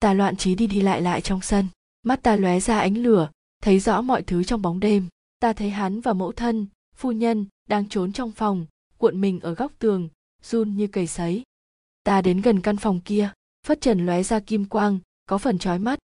[0.00, 1.66] Ta loạn trí đi đi lại lại trong sân.
[2.02, 3.30] Mắt ta lóe ra ánh lửa,
[3.62, 5.08] thấy rõ mọi thứ trong bóng đêm.
[5.38, 6.66] Ta thấy hắn và mẫu thân,
[6.96, 8.66] phu nhân đang trốn trong phòng,
[8.98, 10.08] cuộn mình ở góc tường,
[10.42, 11.42] run như cầy sấy.
[12.04, 13.32] Ta đến gần căn phòng kia
[13.64, 15.98] phất trần lóe ra kim quang, có phần trói mắt.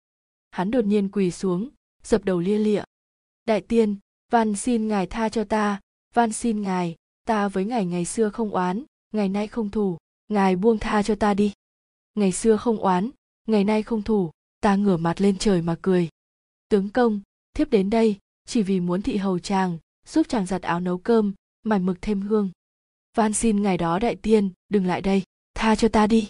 [0.51, 1.69] Hắn đột nhiên quỳ xuống,
[2.03, 2.83] dập đầu lia lịa.
[3.45, 3.95] Đại tiên,
[4.31, 5.79] van xin ngài tha cho ta,
[6.13, 6.95] van xin ngài,
[7.25, 9.97] ta với ngài ngày xưa không oán, ngày nay không thù,
[10.27, 11.53] ngài buông tha cho ta đi.
[12.15, 13.09] Ngày xưa không oán,
[13.47, 14.31] ngày nay không thù,
[14.61, 16.09] ta ngửa mặt lên trời mà cười.
[16.69, 17.21] Tướng công,
[17.53, 19.77] thiếp đến đây, chỉ vì muốn thị hầu chàng,
[20.07, 21.33] giúp chàng giặt áo nấu cơm,
[21.63, 22.51] mài mực thêm hương.
[23.15, 26.27] Van xin ngài đó đại tiên, đừng lại đây, tha cho ta đi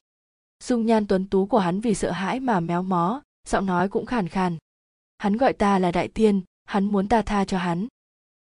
[0.64, 4.06] dung nhan tuấn tú của hắn vì sợ hãi mà méo mó, giọng nói cũng
[4.06, 4.58] khàn khàn.
[5.18, 7.88] Hắn gọi ta là đại tiên, hắn muốn ta tha cho hắn.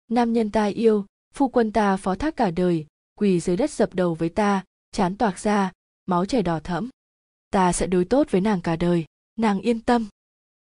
[0.07, 2.85] Nam nhân ta yêu, phu quân ta phó thác cả đời,
[3.15, 5.71] quỳ dưới đất dập đầu với ta, chán toạc ra,
[6.05, 6.89] máu chảy đỏ thẫm.
[7.49, 9.05] Ta sẽ đối tốt với nàng cả đời,
[9.35, 10.07] nàng yên tâm.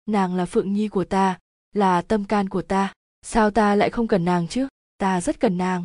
[0.06, 1.38] Nàng là phượng nhi của ta,
[1.72, 2.92] là tâm can của ta.
[3.22, 4.68] Sao ta lại không cần nàng chứ?
[4.98, 5.84] Ta rất cần nàng.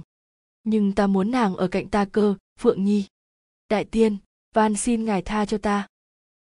[0.64, 3.06] Nhưng ta muốn nàng ở cạnh ta cơ, phượng nhi.
[3.70, 4.18] Đại tiên
[4.56, 5.88] van xin ngài tha cho ta.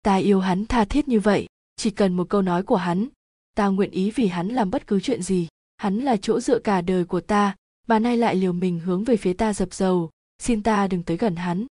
[0.03, 1.47] Ta yêu hắn tha thiết như vậy,
[1.77, 3.09] chỉ cần một câu nói của hắn,
[3.55, 5.49] ta nguyện ý vì hắn làm bất cứ chuyện gì.
[5.77, 7.57] Hắn là chỗ dựa cả đời của ta
[7.87, 10.11] mà nay lại liều mình hướng về phía ta dập dầu.
[10.39, 11.67] Xin ta đừng tới gần hắn.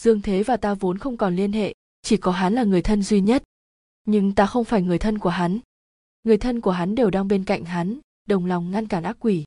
[0.00, 3.02] Dương thế và ta vốn không còn liên hệ, chỉ có hắn là người thân
[3.02, 3.42] duy nhất.
[4.04, 5.58] Nhưng ta không phải người thân của hắn.
[6.24, 9.44] Người thân của hắn đều đang bên cạnh hắn, đồng lòng ngăn cản ác quỷ.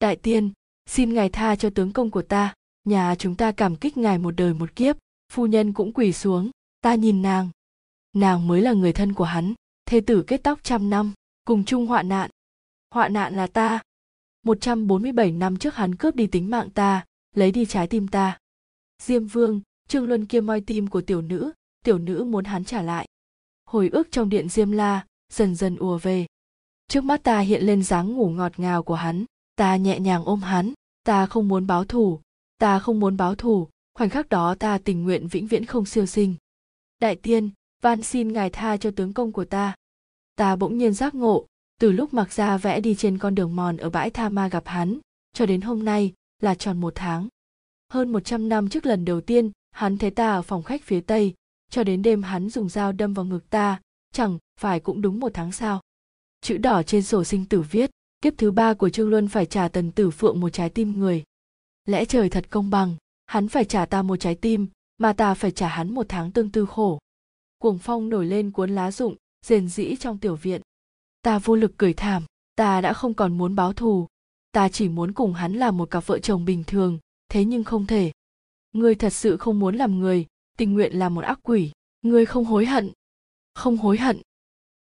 [0.00, 0.52] Đại tiên,
[0.86, 2.54] xin ngài tha cho tướng công của ta.
[2.84, 4.96] Nhà chúng ta cảm kích ngài một đời một kiếp
[5.32, 7.48] phu nhân cũng quỳ xuống, ta nhìn nàng.
[8.12, 9.54] Nàng mới là người thân của hắn,
[9.86, 11.12] thê tử kết tóc trăm năm,
[11.44, 12.30] cùng chung họa nạn.
[12.90, 13.82] Họa nạn là ta.
[14.42, 17.04] 147 năm trước hắn cướp đi tính mạng ta,
[17.34, 18.38] lấy đi trái tim ta.
[19.02, 21.52] Diêm vương, trương luân kia moi tim của tiểu nữ
[21.82, 23.06] tiểu nữ muốn hắn trả lại.
[23.64, 26.26] Hồi ức trong điện diêm la, dần dần ùa về.
[26.88, 29.24] Trước mắt ta hiện lên dáng ngủ ngọt ngào của hắn,
[29.56, 30.72] ta nhẹ nhàng ôm hắn,
[31.02, 32.20] ta không muốn báo thù,
[32.58, 36.06] ta không muốn báo thù khoảnh khắc đó ta tình nguyện vĩnh viễn không siêu
[36.06, 36.34] sinh.
[37.00, 37.50] Đại tiên,
[37.82, 39.74] van xin ngài tha cho tướng công của ta.
[40.36, 41.46] Ta bỗng nhiên giác ngộ,
[41.80, 44.66] từ lúc mặc ra vẽ đi trên con đường mòn ở bãi tha ma gặp
[44.66, 44.98] hắn,
[45.32, 47.28] cho đến hôm nay là tròn một tháng.
[47.88, 51.00] Hơn một trăm năm trước lần đầu tiên, hắn thấy ta ở phòng khách phía
[51.00, 51.34] tây,
[51.70, 53.80] cho đến đêm hắn dùng dao đâm vào ngực ta,
[54.12, 55.80] chẳng phải cũng đúng một tháng sau
[56.42, 57.90] chữ đỏ trên sổ sinh tử viết,
[58.20, 61.24] kiếp thứ ba của trương luân phải trả tần tử phượng một trái tim người.
[61.84, 62.96] Lẽ trời thật công bằng
[63.32, 64.66] hắn phải trả ta một trái tim,
[64.98, 66.98] mà ta phải trả hắn một tháng tương tư khổ.
[67.58, 69.16] Cuồng phong nổi lên cuốn lá rụng,
[69.46, 70.62] rền rĩ trong tiểu viện.
[71.22, 72.24] Ta vô lực cười thảm,
[72.56, 74.06] ta đã không còn muốn báo thù.
[74.50, 77.86] Ta chỉ muốn cùng hắn là một cặp vợ chồng bình thường, thế nhưng không
[77.86, 78.12] thể.
[78.72, 80.26] Ngươi thật sự không muốn làm người,
[80.58, 81.72] tình nguyện là một ác quỷ.
[82.02, 82.90] Ngươi không hối hận.
[83.54, 84.20] Không hối hận.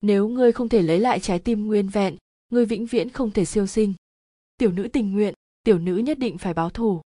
[0.02, 2.18] Nếu ngươi không thể lấy lại trái tim nguyên vẹn,
[2.52, 3.94] ngươi vĩnh viễn không thể siêu sinh.
[4.58, 5.34] Tiểu nữ tình nguyện,
[5.64, 7.02] tiểu nữ nhất định phải báo thù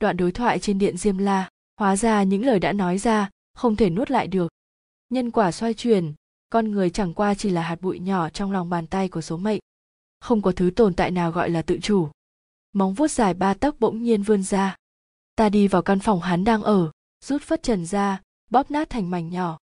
[0.00, 1.48] đoạn đối thoại trên điện diêm la,
[1.80, 4.48] hóa ra những lời đã nói ra, không thể nuốt lại được.
[5.10, 6.14] Nhân quả xoay chuyển,
[6.50, 9.36] con người chẳng qua chỉ là hạt bụi nhỏ trong lòng bàn tay của số
[9.36, 9.60] mệnh.
[10.20, 12.08] Không có thứ tồn tại nào gọi là tự chủ.
[12.72, 14.76] Móng vuốt dài ba tấc bỗng nhiên vươn ra.
[15.36, 16.90] Ta đi vào căn phòng hắn đang ở,
[17.24, 19.58] rút phất trần ra, bóp nát thành mảnh nhỏ.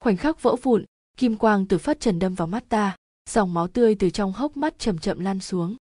[0.00, 0.84] Khoảnh khắc vỡ vụn,
[1.16, 2.96] kim quang từ phất trần đâm vào mắt ta,
[3.30, 5.76] dòng máu tươi từ trong hốc mắt chậm chậm lan xuống.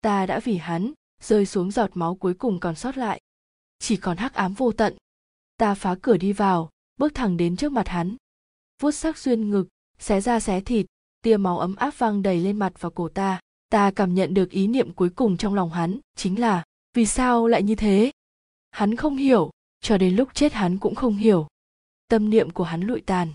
[0.00, 3.20] Ta đã vì hắn, rơi xuống giọt máu cuối cùng còn sót lại
[3.82, 4.96] chỉ còn hắc ám vô tận.
[5.56, 8.16] Ta phá cửa đi vào, bước thẳng đến trước mặt hắn.
[8.80, 9.68] Vuốt sắc xuyên ngực,
[9.98, 10.86] xé ra xé thịt,
[11.22, 13.40] tia máu ấm áp văng đầy lên mặt và cổ ta.
[13.68, 16.64] Ta cảm nhận được ý niệm cuối cùng trong lòng hắn, chính là,
[16.94, 18.10] vì sao lại như thế?
[18.70, 21.46] Hắn không hiểu, cho đến lúc chết hắn cũng không hiểu.
[22.08, 23.28] Tâm niệm của hắn lụi tàn.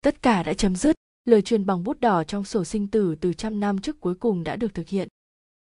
[0.00, 3.32] Tất cả đã chấm dứt, lời truyền bằng bút đỏ trong sổ sinh tử từ
[3.32, 5.08] trăm năm trước cuối cùng đã được thực hiện.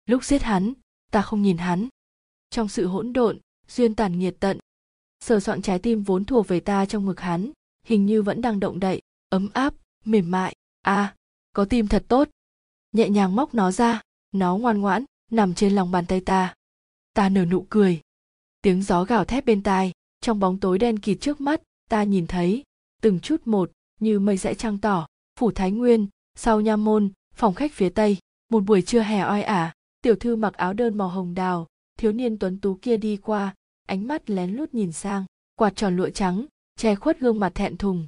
[0.06, 0.74] Lúc giết hắn,
[1.12, 1.88] ta không nhìn hắn.
[2.50, 4.60] Trong sự hỗn độn duyên tàn nhiệt tận.
[5.20, 7.52] Sờ soạn trái tim vốn thuộc về ta trong ngực hắn,
[7.86, 9.74] hình như vẫn đang động đậy, ấm áp,
[10.06, 10.56] mềm mại.
[10.82, 11.16] À
[11.56, 12.30] có tim thật tốt.
[12.92, 14.02] Nhẹ nhàng móc nó ra,
[14.32, 16.54] nó ngoan ngoãn, nằm trên lòng bàn tay ta.
[17.14, 18.02] Ta nở nụ cười.
[18.62, 19.92] Tiếng gió gào thét bên tai,
[20.22, 22.64] trong bóng tối đen kịt trước mắt, ta nhìn thấy,
[23.02, 25.08] từng chút một, như mây rẽ trăng tỏ,
[25.40, 28.18] phủ thái nguyên, sau nha môn, phòng khách phía tây,
[28.50, 32.12] một buổi trưa hè oi ả, tiểu thư mặc áo đơn màu hồng đào thiếu
[32.12, 33.56] niên tuấn tú kia đi qua,
[33.88, 35.26] ánh mắt lén lút nhìn sang,
[35.56, 38.06] quạt tròn lụa trắng, che khuất gương mặt thẹn thùng.